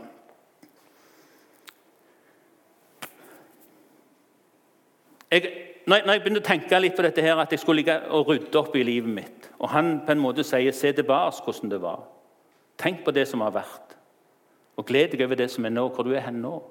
Jeg, 5.32 5.42
når, 5.88 5.96
jeg, 5.96 6.06
når 6.06 6.14
jeg 6.14 6.22
begynte 6.22 6.40
å 6.42 6.48
tenke 6.48 6.80
litt 6.80 6.96
på 6.96 7.04
dette 7.04 7.24
her, 7.24 7.36
at 7.36 7.52
jeg 7.52 7.60
skulle 7.60 7.82
ligge 7.82 7.98
og 8.16 8.30
rydde 8.30 8.60
opp 8.60 8.76
i 8.80 8.86
livet 8.88 9.12
mitt 9.12 9.50
Og 9.60 9.70
han 9.74 9.98
på 10.06 10.14
en 10.14 10.22
måte 10.24 10.44
sier 10.44 10.72
'se 10.72 10.92
tilbake 10.92 11.44
hvordan 11.44 11.72
det 11.72 11.82
var'. 11.82 12.06
Tenk 12.78 13.04
på 13.04 13.12
det 13.12 13.28
som 13.28 13.42
har 13.42 13.52
vært. 13.52 13.96
Og 14.78 14.86
gled 14.86 15.12
deg 15.12 15.22
over 15.22 15.36
det 15.36 15.52
som 15.52 15.66
er 15.66 15.70
nå, 15.70 15.90
hvor 15.90 16.04
du 16.04 16.14
er 16.14 16.20
hen 16.20 16.42
nå. 16.42 16.64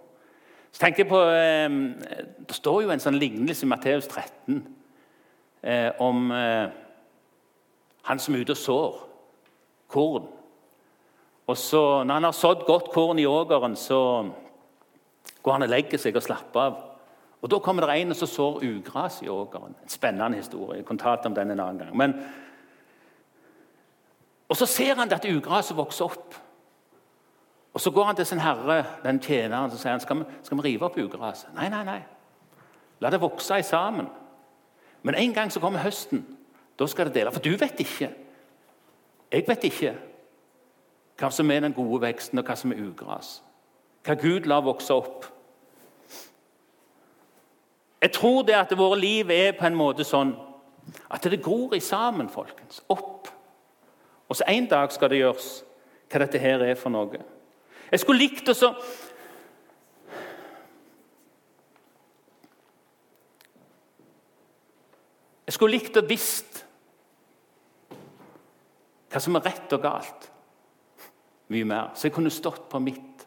Så 0.72 0.80
tenker 0.80 1.04
jeg 1.04 1.08
på, 1.08 1.20
eh, 1.20 1.68
Det 2.48 2.54
står 2.54 2.82
jo 2.82 2.90
en 2.90 3.00
sånn 3.00 3.18
lignelse 3.18 3.66
i 3.66 3.68
Matteus 3.68 4.06
13 4.06 4.75
eh, 5.66 5.90
om 5.98 6.30
eh, 6.30 6.68
han 8.06 8.22
som 8.22 8.34
er 8.34 8.44
ute 8.46 8.54
og 8.54 8.60
sår 8.60 8.98
korn. 9.90 10.26
Og 11.46 11.56
så, 11.56 12.02
Når 12.04 12.14
han 12.14 12.24
har 12.24 12.32
sådd 12.32 12.66
godt 12.66 12.90
korn 12.90 13.18
i 13.18 13.26
ågeren, 13.26 13.76
så 13.76 14.30
går 15.42 15.52
han 15.52 15.62
og 15.62 15.68
legger 15.68 15.98
seg 15.98 16.16
og 16.16 16.22
slapper 16.22 16.60
av. 16.60 16.82
Og 17.42 17.50
Da 17.50 17.58
kommer 17.58 17.86
det 17.86 18.00
en 18.00 18.14
som 18.14 18.28
sår 18.28 18.64
ugras 18.64 19.22
i 19.22 19.28
ågeren. 19.28 19.76
En 19.82 19.88
spennende 19.88 20.36
historie. 20.36 20.78
Jeg 20.78 20.86
kan 20.86 20.98
ta 20.98 21.16
om 21.24 21.34
den 21.34 21.50
en 21.50 21.60
annen 21.60 21.78
gang. 21.78 21.96
Men, 21.96 22.14
og 24.48 24.56
Så 24.56 24.66
ser 24.66 24.94
han 24.94 25.12
at 25.12 25.24
ugraset 25.24 25.76
vokser 25.76 26.04
opp. 26.04 26.34
Og 27.74 27.80
Så 27.80 27.90
går 27.90 28.04
han 28.04 28.16
til 28.16 28.26
sin 28.26 28.40
herre, 28.40 28.84
den 29.04 29.20
tjeneren, 29.20 29.70
og 29.70 29.78
sier 29.78 29.90
han, 29.90 30.00
skal 30.00 30.18
vi, 30.18 30.24
skal 30.42 30.56
vi 30.56 30.62
rive 30.62 30.84
opp 30.84 30.98
ugraset. 30.98 31.54
Nei, 31.54 31.68
nei, 31.68 31.84
nei. 31.84 32.02
La 33.00 33.10
det 33.10 33.20
vokse 33.20 33.62
sammen. 33.62 34.08
Men 35.02 35.14
en 35.14 35.34
gang 35.34 35.52
så 35.52 35.60
kommer 35.60 35.84
høsten. 35.84 36.24
Da 36.78 36.86
skal 36.86 37.06
det 37.06 37.14
dele. 37.14 37.32
For 37.32 37.40
du 37.40 37.56
vet 37.56 37.80
ikke. 37.80 38.10
Jeg 39.32 39.44
vet 39.48 39.64
ikke 39.64 39.94
hva 41.16 41.30
som 41.32 41.50
er 41.50 41.62
den 41.64 41.72
gode 41.72 42.02
veksten, 42.02 42.38
og 42.38 42.44
hva 42.44 42.54
som 42.56 42.72
er 42.72 42.82
ugras. 42.84 43.40
Hva 44.04 44.14
Gud 44.20 44.44
lar 44.46 44.64
vokse 44.66 44.94
opp. 44.94 45.24
Jeg 48.02 48.12
tror 48.12 48.42
det 48.42 48.54
at 48.54 48.74
våre 48.78 48.98
liv 49.00 49.30
er 49.30 49.56
på 49.56 49.64
en 49.66 49.78
måte 49.78 50.04
sånn 50.04 50.34
at 51.10 51.24
det 51.24 51.40
gror 51.42 51.74
i 51.74 51.80
sammen, 51.80 52.28
folkens. 52.28 52.82
Opp. 52.92 53.30
Og 54.28 54.36
så 54.36 54.44
en 54.48 54.68
dag 54.70 54.92
skal 54.92 55.10
det 55.10 55.22
gjøres 55.22 55.48
hva 56.10 56.20
dette 56.22 56.38
her 56.38 56.62
er 56.62 56.76
for 56.78 56.92
noe. 56.92 57.22
Jeg 57.90 58.02
skulle 58.02 58.26
likt 58.26 58.48
å 58.52 58.74
Jeg 65.46 65.54
skulle 65.54 65.76
likt 65.78 65.98
å 65.98 66.02
visst 66.06 66.64
hva 69.12 69.20
som 69.22 69.38
er 69.38 69.46
rett 69.46 69.72
og 69.72 69.82
galt. 69.84 70.26
Mye 71.54 71.66
mer. 71.68 71.92
Så 71.94 72.08
jeg 72.08 72.16
kunne 72.16 72.32
stått 72.34 72.66
på 72.68 72.80
mitt. 72.82 73.22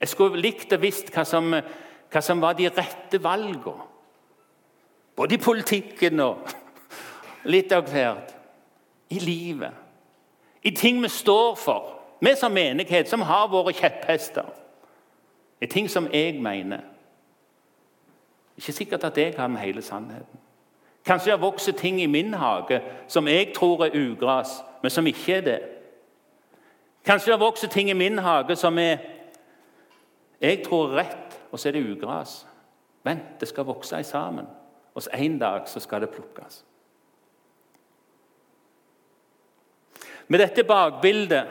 Jeg 0.00 0.10
skulle 0.10 0.40
likt 0.40 0.72
å 0.72 0.80
visst 0.80 1.12
hva 1.12 1.26
som, 1.28 1.52
hva 1.52 2.22
som 2.24 2.40
var 2.42 2.56
de 2.58 2.70
rette 2.72 3.20
valgene. 3.22 3.90
Både 5.14 5.36
i 5.36 5.38
politikken 5.38 6.18
og 6.24 6.48
litt 7.52 7.72
av 7.72 7.86
hvert. 7.92 8.32
I 9.12 9.20
livet. 9.20 9.76
I 10.64 10.72
ting 10.74 10.98
vi 11.02 11.12
står 11.12 11.54
for. 11.60 11.92
Vi 12.24 12.32
som 12.40 12.52
menighet, 12.56 13.06
som 13.08 13.22
har 13.22 13.50
våre 13.52 13.74
kjepphester. 13.76 14.48
I 15.60 15.68
ting 15.70 15.90
som 15.92 16.08
jeg 16.10 16.40
mener. 16.42 16.80
Ikke 18.56 18.72
sikkert 18.72 19.04
at 19.04 19.18
jeg 19.18 19.34
har 19.36 19.46
den 19.46 19.56
hele 19.56 19.82
sannheten. 19.82 20.40
Kanskje 21.04 21.32
det 21.32 21.40
vokser 21.40 21.72
ting 21.72 22.00
i 22.00 22.06
min 22.06 22.34
hage 22.34 22.80
som 23.08 23.28
jeg 23.28 23.52
tror 23.54 23.84
er 23.84 23.96
ugras, 23.96 24.48
men 24.82 24.90
som 24.90 25.06
ikke 25.06 25.34
er 25.34 25.40
det. 25.40 25.60
Kanskje 27.04 27.32
det 27.32 27.40
vokser 27.40 27.68
ting 27.68 27.90
i 27.90 27.92
min 27.92 28.18
hage 28.18 28.56
som 28.56 28.78
er 28.78 28.96
jeg 30.40 30.64
tror 30.64 30.90
er 30.90 30.96
rett, 30.96 31.40
og 31.52 31.60
så 31.60 31.68
er 31.68 31.72
det 31.72 31.86
ugras. 31.90 32.46
Vent, 33.04 33.40
det 33.40 33.48
skal 33.48 33.64
vokse 33.64 34.02
sammen. 34.04 34.46
Og 34.94 35.02
så 35.02 35.10
en 35.14 35.38
dag 35.38 35.68
så 35.68 35.80
skal 35.80 36.00
det 36.00 36.10
plukkes. 36.10 36.64
Med 40.28 40.38
dette 40.38 40.64
bakbildet 40.64 41.46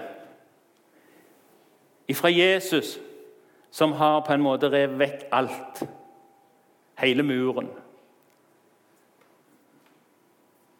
fra 2.13 2.29
Jesus, 2.29 2.99
som 3.71 3.91
har 3.91 4.19
på 4.21 4.33
en 4.33 4.41
måte 4.41 4.69
revet 4.69 4.99
vekk 4.99 5.23
alt, 5.31 5.83
hele 7.01 7.23
muren 7.23 7.69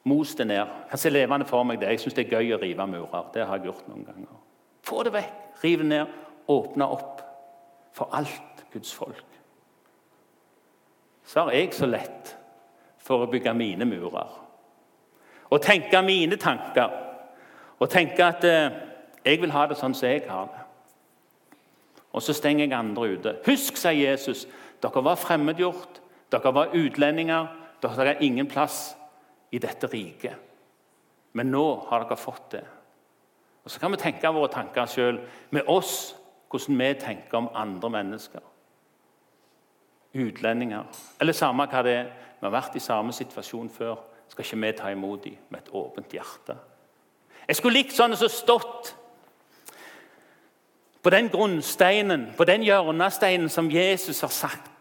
Mos 0.04 0.36
det 0.36 0.48
ned. 0.48 0.56
Jeg 0.56 0.90
kan 0.90 1.00
se 1.00 1.10
levende 1.10 1.46
for 1.48 1.64
meg 1.64 1.80
det. 1.80 1.88
Jeg 1.88 2.00
syns 2.04 2.16
det 2.18 2.26
er 2.26 2.34
gøy 2.36 2.50
å 2.56 2.60
rive 2.60 2.88
murer. 2.92 3.30
Det 3.34 3.46
har 3.48 3.56
jeg 3.56 3.70
gjort 3.70 3.86
noen 3.88 4.04
ganger. 4.04 4.42
Få 4.84 5.04
det 5.08 5.14
vekk. 5.16 5.38
Riv 5.64 5.78
det 5.80 5.88
ned. 5.88 6.18
Åpne 6.52 6.88
opp 6.92 7.22
for 7.96 8.12
alt 8.12 8.66
Guds 8.74 8.92
folk. 8.94 9.38
Så 11.24 11.46
har 11.46 11.56
jeg 11.56 11.72
så 11.72 11.88
lett 11.88 12.34
for 13.00 13.24
å 13.24 13.30
bygge 13.32 13.54
mine 13.56 13.88
murer. 13.88 14.36
Og 15.52 15.64
tenke 15.64 16.04
mine 16.04 16.36
tanker. 16.36 17.00
Og 17.80 17.90
tenke 17.90 18.28
at 18.28 18.44
eh, 18.44 18.76
jeg 19.24 19.40
vil 19.40 19.56
ha 19.56 19.66
det 19.70 19.80
sånn 19.80 19.96
som 19.96 20.10
jeg 20.10 20.28
har 20.28 20.52
det. 20.52 20.68
Og 22.14 22.22
så 22.22 22.36
stenger 22.36 22.68
jeg 22.68 22.76
andre 22.76 23.16
ute. 23.16 23.38
Husk, 23.48 23.80
sier 23.80 24.12
Jesus, 24.12 24.44
dere 24.84 25.04
var 25.06 25.16
fremmedgjort. 25.18 26.03
Dere 26.34 26.54
var 26.56 26.74
utlendinger. 26.74 27.48
Dere 27.82 28.08
har 28.14 28.24
ingen 28.26 28.48
plass 28.50 28.96
i 29.54 29.60
dette 29.62 29.88
riket. 29.88 30.34
Men 31.34 31.52
nå 31.54 31.66
har 31.90 32.06
dere 32.06 32.18
fått 32.18 32.52
det. 32.52 32.64
Og 33.64 33.72
Så 33.72 33.80
kan 33.80 33.92
vi 33.92 33.98
tenke 33.98 34.34
våre 34.34 34.52
tanker 34.52 34.86
sjøl, 34.86 35.22
med 35.50 35.70
oss, 35.72 36.16
hvordan 36.52 36.80
vi 36.80 36.94
tenker 37.00 37.38
om 37.38 37.50
andre 37.54 37.90
mennesker. 37.90 38.42
Utlendinger, 40.14 40.84
eller 41.22 41.34
samme 41.34 41.66
hva 41.66 41.82
det 41.84 41.94
er. 41.94 42.12
Vi 42.40 42.46
har 42.46 42.52
vært 42.54 42.76
i 42.76 42.84
samme 42.84 43.14
situasjon 43.14 43.70
før. 43.70 43.96
Skal 44.28 44.46
ikke 44.46 44.60
vi 44.62 44.72
ta 44.78 44.92
imot 44.92 45.24
dem 45.24 45.38
med 45.50 45.62
et 45.62 45.72
åpent 45.74 46.12
hjerte? 46.12 46.58
Jeg 47.48 47.56
skulle 47.56 47.80
likt 47.80 47.96
sånn 47.96 48.16
som 48.18 48.30
stått 48.30 48.94
på 51.04 51.10
den 51.10 51.30
grunnsteinen, 51.30 52.30
på 52.38 52.46
den 52.48 52.64
hjørnesteinen 52.64 53.50
som 53.50 53.72
Jesus 53.72 54.22
har 54.22 54.32
sagt, 54.32 54.73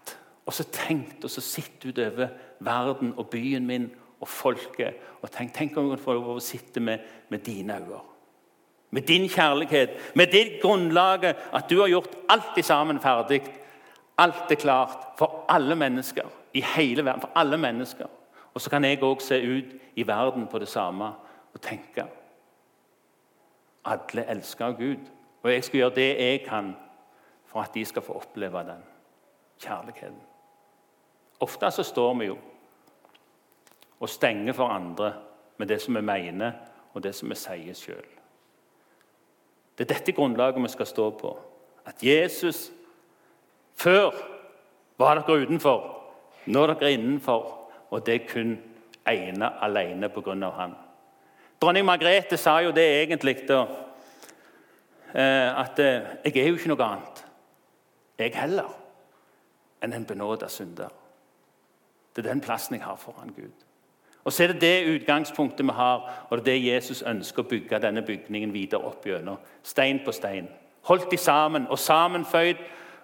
og 0.46 0.54
så 0.54 0.64
tenkt 0.72 1.24
og 1.24 1.30
så 1.30 1.40
sitt 1.40 1.84
utover 1.86 2.32
verden 2.60 3.14
og 3.16 3.28
byen 3.30 3.66
min 3.66 3.90
og 4.20 4.28
folket. 4.28 4.98
Og 5.22 5.30
tenk, 5.30 5.52
tenk 5.54 5.76
om 5.76 5.90
jeg 5.90 5.98
kan 5.98 6.04
få 6.04 6.16
lov 6.18 6.36
å 6.36 6.42
sitte 6.42 6.80
med, 6.80 7.02
med 7.30 7.44
dine 7.46 7.78
øyne. 7.78 8.00
Med 8.92 9.06
din 9.08 9.28
kjærlighet, 9.28 9.90
med 10.14 10.26
det 10.32 10.58
grunnlaget, 10.62 11.36
at 11.52 11.70
du 11.70 11.78
har 11.80 11.88
gjort 11.88 12.16
alt 12.28 12.58
i 12.60 12.62
sammen 12.62 13.00
ferdig. 13.00 13.40
Alt 14.18 14.50
er 14.52 14.60
klart 14.60 15.14
for 15.18 15.46
alle 15.48 15.76
mennesker 15.76 16.28
i 16.52 16.60
hele 16.74 17.04
verden. 17.04 17.20
for 17.20 17.30
alle 17.34 17.56
mennesker. 17.56 18.06
Og 18.54 18.60
så 18.60 18.70
kan 18.70 18.84
jeg 18.84 19.02
òg 19.02 19.22
se 19.22 19.40
ut 19.40 19.72
i 19.96 20.06
verden 20.06 20.46
på 20.46 20.58
det 20.58 20.68
samme 20.68 21.04
og 21.54 21.60
tenke 21.60 22.04
Alle 23.84 24.24
elsker 24.28 24.72
Gud. 24.72 25.08
Og 25.42 25.52
jeg 25.52 25.64
skal 25.64 25.78
gjøre 25.78 25.94
det 25.94 26.08
jeg 26.18 26.44
kan 26.48 26.76
for 27.46 27.60
at 27.60 27.74
de 27.74 27.84
skal 27.84 28.02
få 28.02 28.12
oppleve 28.12 28.58
den 28.58 28.84
kjærligheten. 29.58 30.31
Ofte 31.42 31.70
så 31.74 31.82
står 31.82 32.14
vi 32.20 32.30
jo 32.30 32.38
og 34.02 34.10
stenger 34.10 34.54
for 34.54 34.70
andre 34.70 35.12
med 35.58 35.68
det 35.70 35.78
som 35.82 35.94
vi 35.94 36.00
mener, 36.02 36.52
og 36.94 37.02
det 37.02 37.14
som 37.14 37.30
vi 37.30 37.36
sier 37.38 37.76
sjøl. 37.78 38.06
Det 39.78 39.84
er 39.84 39.94
dette 39.94 40.12
grunnlaget 40.12 40.62
vi 40.62 40.70
skal 40.72 40.86
stå 40.86 41.10
på. 41.10 41.36
At 41.86 42.02
Jesus 42.02 42.70
Før 43.74 44.12
var 44.98 45.14
dere 45.14 45.46
utenfor, 45.46 45.86
nå 46.46 46.62
er 46.62 46.74
dere 46.74 46.92
innenfor. 46.92 47.46
Og 47.90 48.06
det 48.06 48.14
er 48.14 48.28
kun 48.28 48.52
ene 49.08 49.48
alene 49.64 50.08
pga. 50.08 50.50
han. 50.50 50.74
Dronning 51.60 51.86
Margrethe 51.86 52.36
sa 52.36 52.60
jo 52.60 52.70
det 52.70 52.84
egentlig 53.02 53.48
da, 53.48 53.66
eh, 55.14 55.60
at 55.60 55.78
eh, 55.78 56.02
jeg 56.24 56.36
er 56.36 56.48
jo 56.48 56.54
ikke 56.54 56.68
noe 56.68 56.84
annet, 56.84 57.24
jeg 58.18 58.34
heller, 58.34 58.68
enn 59.82 59.92
en 59.92 60.06
benåda 60.06 60.48
synder. 60.48 60.90
Det 62.16 62.26
er 62.26 62.30
den 62.30 62.40
plassen 62.40 62.76
jeg 62.76 62.84
har 62.84 62.96
foran 62.96 63.32
Gud. 63.36 63.52
Og 64.24 64.32
Så 64.32 64.42
er 64.42 64.46
det 64.46 64.60
det 64.60 65.00
utgangspunktet 65.00 65.66
vi 65.66 65.72
har, 65.72 66.26
og 66.30 66.38
det 66.38 66.40
er 66.40 66.44
det 66.44 66.66
Jesus 66.66 67.02
ønsker 67.02 67.42
å 67.42 67.48
bygge 67.48 67.78
denne 67.78 68.02
bygningen 68.02 68.52
videre 68.52 68.84
opp 68.84 69.06
gjennom. 69.06 69.38
Stein 69.62 70.00
på 70.04 70.12
stein. 70.12 70.48
Holdt 70.82 71.10
de 71.10 71.16
sammen 71.16 71.66
og 71.66 71.78
sammenføyd 71.78 72.56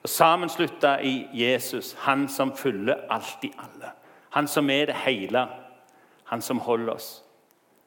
og 0.03 0.09
sammenslutta 0.09 0.99
i 1.03 1.27
Jesus. 1.33 1.97
Han 1.99 2.29
som 2.29 2.57
fyller 2.57 3.07
alt 3.11 3.45
i 3.45 3.53
alle. 3.59 3.91
Han 4.31 4.47
som 4.47 4.71
er 4.71 4.87
det 4.87 4.95
hele. 4.95 5.47
Han 6.25 6.43
som 6.43 6.59
holder 6.59 6.93
oss 6.93 7.25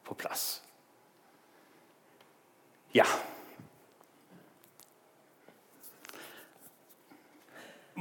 på 0.04 0.14
plass. 0.14 0.62
Ja. 2.94 3.04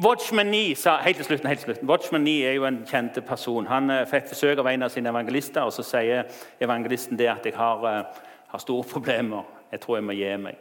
Watchman 0.04 0.46
Nee 0.46 0.76
sa 0.76 0.98
helt 0.98 1.18
til 1.18 1.26
slutten, 1.26 1.48
helt 1.48 1.60
til 1.60 1.66
slutten, 1.66 1.90
Watchman 1.90 2.22
Nee 2.22 2.46
er 2.46 2.52
jo 2.52 2.66
en 2.66 2.86
kjent 2.88 3.26
person. 3.26 3.68
Han 3.68 3.90
uh, 3.90 4.08
fikk 4.10 4.30
besøk 4.30 4.58
av 4.58 4.68
en 4.68 4.84
av 4.84 4.90
sine 4.90 5.10
evangelister, 5.10 5.62
og 5.62 5.74
så 5.76 5.84
sier 5.86 6.24
evangelisten 6.62 7.20
det 7.20 7.28
at 7.30 7.46
jeg 7.46 7.54
har, 7.54 7.84
uh, 7.86 8.24
har 8.48 8.60
store 8.60 8.84
problemer. 8.84 9.44
Jeg 9.72 9.80
tror 9.80 10.00
jeg 10.00 10.04
må 10.04 10.16
gi 10.18 10.32
meg. 10.42 10.58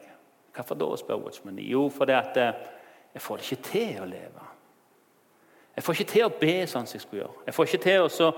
Hvorfor 0.54 0.76
da, 0.76 0.88
spør 0.96 1.22
Watchman 1.24 1.54
Nee. 1.54 1.70
Jo, 1.70 1.88
fordi 1.88 2.12
at 2.12 2.36
uh, 2.36 2.50
jeg 3.14 3.22
får 3.22 3.36
det 3.36 3.52
ikke 3.52 3.62
til 3.70 4.02
å 4.02 4.10
leve. 4.10 4.50
Jeg 5.76 5.84
får 5.84 5.92
ikke 5.94 6.12
til 6.12 6.26
å 6.26 6.34
be 6.40 6.58
sånn 6.66 6.86
som 6.86 6.98
jeg 6.98 7.06
skulle 7.06 7.22
gjøre. 7.22 7.46
Jeg 7.46 7.54
får 7.54 7.70
ikke 7.70 7.82
til 7.86 8.04
å 8.04 8.30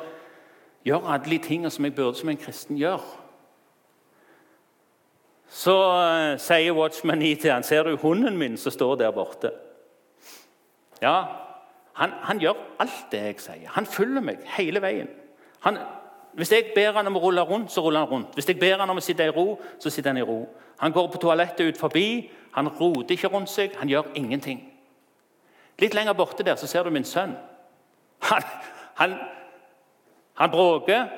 gjøre 0.85 1.17
alle 1.17 1.31
de 1.31 1.41
tingene 1.49 1.71
som 1.71 1.85
jeg 1.85 1.97
burde 1.99 2.21
som 2.21 2.31
en 2.31 2.41
kristen 2.45 2.79
gjør. 2.79 3.03
Så 5.51 5.77
sier 6.39 6.79
Watchman 6.79 7.19
Nee 7.19 7.35
til 7.35 7.51
han, 7.51 7.67
ser 7.67 7.91
du 7.91 7.97
hunden 7.97 8.39
min 8.39 8.57
som 8.57 8.71
står 8.71 8.97
der 9.03 9.11
borte? 9.11 9.51
Ja, 11.03 11.17
han, 11.99 12.13
han, 12.23 12.41
gjør 12.41 12.61
alt 12.81 13.11
det 13.13 13.21
jeg 13.25 13.41
sier. 13.43 13.69
Han 13.75 13.87
følger 13.87 14.25
meg 14.25 14.45
hele 14.57 14.83
veien. 14.83 15.11
Han, 15.67 15.79
hvis 16.39 16.53
jeg 16.53 16.71
ber 16.77 16.95
han 16.97 17.11
om 17.11 17.19
å 17.19 17.25
rulle 17.25 17.43
rundt, 17.47 17.73
så 17.73 17.83
ruller 17.85 18.05
han 18.05 18.09
rundt. 18.09 18.37
Hvis 18.39 18.49
jeg 18.49 18.61
ber 18.61 18.79
han 18.81 18.91
om 18.91 19.01
å 19.01 19.05
sitte 19.05 19.27
i 19.27 19.35
ro, 19.35 19.59
så 19.79 19.91
sitter 19.91 20.15
han 20.15 20.23
i 20.23 20.27
ro. 20.27 20.45
Han 20.81 20.95
går 20.95 21.11
på 21.13 21.21
toalettet 21.21 21.67
ut 21.67 21.81
forbi. 21.81 22.31
Han 22.57 22.71
roter 22.79 23.17
ikke 23.17 23.33
rundt 23.33 23.51
seg. 23.51 23.75
Han 23.81 23.91
gjør 23.91 24.15
ingenting. 24.15 24.63
Litt 25.83 25.95
lenger 25.95 26.17
borte 26.17 26.47
der 26.47 26.57
så 26.57 26.67
ser 26.71 26.87
du 26.87 26.95
min 26.95 27.05
sønn. 27.05 27.35
Han, 28.31 28.43
han, 28.95 29.17
han 30.39 30.51
bråker, 30.51 31.09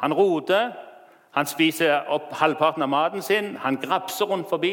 han 0.00 0.14
roter, 0.16 0.72
han 1.36 1.46
spiser 1.46 2.08
opp 2.08 2.32
halvparten 2.40 2.82
av 2.82 2.88
maten 2.88 3.22
sin, 3.22 3.56
han 3.60 3.76
grapser 3.76 4.26
rundt 4.30 4.48
forbi. 4.48 4.72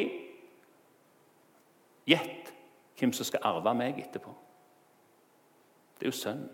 Gjett 2.08 2.54
hvem 3.00 3.12
som 3.14 3.28
skal 3.28 3.44
arve 3.44 3.74
meg 3.76 4.00
etterpå. 4.00 4.45
Det 6.00 6.06
er 6.06 6.08
jo 6.08 6.12
Sønnen. 6.12 6.50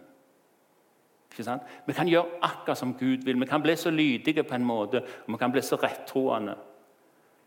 Vi 1.86 1.94
kan 1.94 2.08
gjøre 2.08 2.26
akkurat 2.42 2.78
som 2.78 2.94
Gud 2.94 3.24
vil. 3.24 3.40
Vi 3.40 3.46
kan 3.46 3.62
bli 3.62 3.76
så 3.76 3.90
lydige 3.90 4.44
på 4.44 4.56
en 4.56 4.66
måte, 4.66 5.02
og 5.02 5.34
vi 5.34 5.38
kan 5.38 5.52
bli 5.52 5.62
så 5.62 5.76
rettroende. 5.76 6.56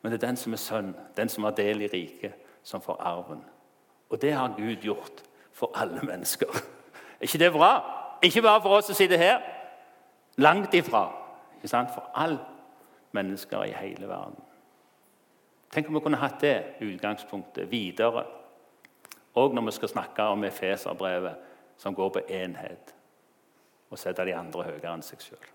Men 0.02 0.12
det 0.12 0.22
er 0.22 0.26
den 0.26 0.36
som 0.36 0.52
er 0.52 0.56
sønn, 0.56 0.96
den 1.16 1.28
som 1.28 1.44
har 1.44 1.50
del 1.50 1.82
i 1.82 1.86
riket, 1.86 2.32
som 2.62 2.80
får 2.80 2.96
arven. 3.00 3.44
Og 4.10 4.22
det 4.22 4.32
har 4.32 4.54
Gud 4.56 4.76
gjort 4.76 5.22
for 5.52 5.70
alle 5.74 6.00
mennesker. 6.02 6.46
Er 7.20 7.22
ikke 7.22 7.38
det 7.38 7.52
bra? 7.52 7.82
Ikke 8.22 8.42
bare 8.42 8.62
for 8.62 8.68
oss 8.68 8.84
som 8.84 8.94
sitter 8.94 9.16
her. 9.16 9.40
Langt 10.36 10.74
ifra. 10.74 11.12
Ikke 11.56 11.68
sant? 11.68 11.88
For 11.94 12.10
alle 12.14 12.38
mennesker 13.12 13.62
i 13.62 13.72
hele 13.72 14.08
verden. 14.08 14.34
Tenk 15.72 15.88
om 15.88 15.94
vi 15.94 16.00
kunne 16.00 16.20
hatt 16.20 16.40
det 16.40 16.64
utgangspunktet 16.80 17.70
videre. 17.70 18.24
Og 19.34 19.54
når 19.54 19.62
vi 19.62 19.70
skal 19.70 19.88
snakke 19.88 20.22
om 20.22 20.44
Efeserbrevet 20.44 21.34
som 21.78 21.94
går 21.94 22.12
på 22.14 22.24
enhet, 22.28 22.94
og 23.90 24.00
setter 24.00 24.28
de 24.28 24.36
andre 24.36 24.68
høyere 24.68 24.94
enn 24.94 25.04
seg 25.04 25.22
sjøl. 25.22 25.50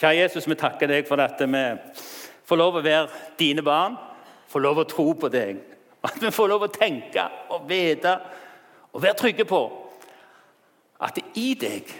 Kjære 0.00 0.16
Jesus, 0.18 0.48
vi 0.50 0.56
takker 0.58 0.90
deg 0.90 1.06
for 1.08 1.22
at 1.22 1.40
vi 1.40 1.62
får 2.44 2.60
lov 2.60 2.78
å 2.78 2.84
være 2.84 3.36
dine 3.38 3.62
barn, 3.64 3.96
får 4.50 4.64
lov 4.64 4.82
å 4.82 4.88
tro 4.90 5.06
på 5.18 5.30
deg. 5.32 5.60
At 6.04 6.18
vi 6.20 6.32
får 6.34 6.50
lov 6.50 6.66
å 6.66 6.72
tenke 6.72 7.22
og 7.54 7.68
vite 7.68 8.12
og 8.92 9.02
være 9.02 9.18
trygge 9.18 9.46
på 9.48 9.60
at 11.04 11.16
det 11.16 11.24
i 11.40 11.54
deg 11.58 11.94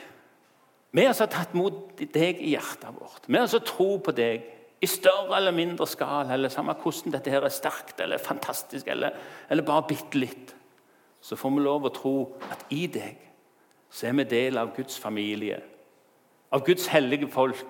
Vi 0.95 1.03
har 1.03 1.11
altså 1.11 1.27
tatt 1.27 1.57
mot 1.59 1.97
deg 1.99 2.39
i 2.39 2.53
hjertet 2.53 2.95
vårt. 2.95 3.25
Vi 3.27 3.35
har 3.35 3.49
altså 3.49 3.59
tro 3.67 3.97
på 3.99 4.13
deg 4.15 4.45
i 4.79 4.87
større 4.87 5.41
eller 5.41 5.55
mindre 5.57 5.89
skala, 5.91 6.37
eller 6.37 6.53
samme 6.53 6.77
hvordan 6.79 7.17
dette 7.17 7.33
her 7.33 7.43
er 7.43 7.51
sterkt 7.51 7.99
eller 8.05 8.23
fantastisk, 8.23 8.87
eller, 8.93 9.17
eller 9.51 9.67
bare 9.67 9.89
bitte 9.89 10.21
litt 10.21 10.53
så 11.25 11.37
får 11.37 11.51
vi 11.51 11.63
lov 11.65 11.87
å 11.89 11.93
tro 11.95 12.17
at 12.53 12.67
i 12.75 12.85
deg 12.93 13.21
så 13.89 14.11
er 14.11 14.17
vi 14.19 14.27
del 14.29 14.59
av 14.61 14.75
Guds 14.77 14.99
familie. 15.01 15.63
av 16.51 16.63
Guds 16.65 16.87
hellige 16.87 17.27
folk, 17.29 17.67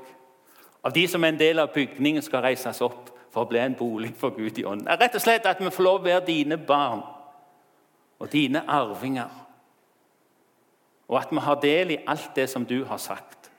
av 0.83 0.93
de 0.93 1.07
som 1.09 1.25
er 1.25 1.29
en 1.29 1.39
del 1.39 1.59
av 1.59 1.71
bygningen, 1.73 2.23
skal 2.23 2.43
reises 2.45 2.81
opp 2.85 3.09
for 3.33 3.47
å 3.47 3.49
bli 3.49 3.59
en 3.59 3.75
bolig 3.75 4.11
for 4.19 4.35
Gud 4.37 4.59
i 4.59 4.65
ånden. 4.65 4.91
Rett 5.01 5.15
og 5.17 5.23
slett 5.23 5.47
at 5.47 5.61
vi 5.63 5.71
får 5.73 5.85
lov 5.87 6.03
å 6.03 6.05
være 6.05 6.27
dine 6.27 6.59
barn 6.61 7.01
og 8.19 8.29
dine 8.33 8.61
arvinger. 8.69 9.31
Og 11.09 11.17
at 11.17 11.33
vi 11.33 11.41
har 11.47 11.61
del 11.63 11.95
i 11.95 12.03
alt 12.07 12.37
det 12.37 12.45
som 12.51 12.67
du 12.69 12.85
har 12.85 13.01
sagt. 13.01 13.51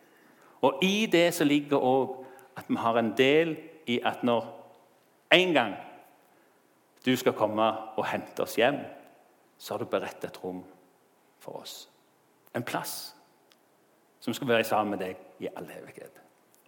Og 0.61 0.83
i 0.83 1.07
det 1.11 1.33
så 1.33 1.43
ligger 1.43 1.81
òg 1.81 2.21
at 2.55 2.69
vi 2.69 2.77
har 2.77 2.99
en 2.99 3.13
del 3.17 3.57
i 3.87 3.97
at 4.05 4.21
når 4.23 4.45
en 5.33 5.53
gang 5.53 5.73
du 7.05 7.15
skal 7.17 7.33
komme 7.33 7.65
og 7.97 8.05
hente 8.05 8.45
oss 8.45 8.59
hjem, 8.61 8.77
så 9.57 9.73
har 9.73 9.83
du 9.83 9.89
beredt 9.89 10.23
et 10.23 10.43
rom 10.43 10.63
for 11.39 11.61
oss. 11.61 11.89
En 12.55 12.63
plass 12.63 13.15
som 14.19 14.33
skal 14.33 14.47
være 14.47 14.63
sammen 14.63 14.95
med 14.95 15.05
deg 15.05 15.43
i 15.43 15.51
all 15.55 15.69
evighet. 15.69 16.21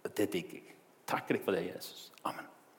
Og 0.04 0.16
Det 0.16 0.32
digger 0.32 0.60
jeg. 0.60 0.74
Takker 1.08 1.38
deg 1.38 1.44
for 1.44 1.56
det, 1.56 1.66
Jesus. 1.66 2.12
Amen. 2.24 2.46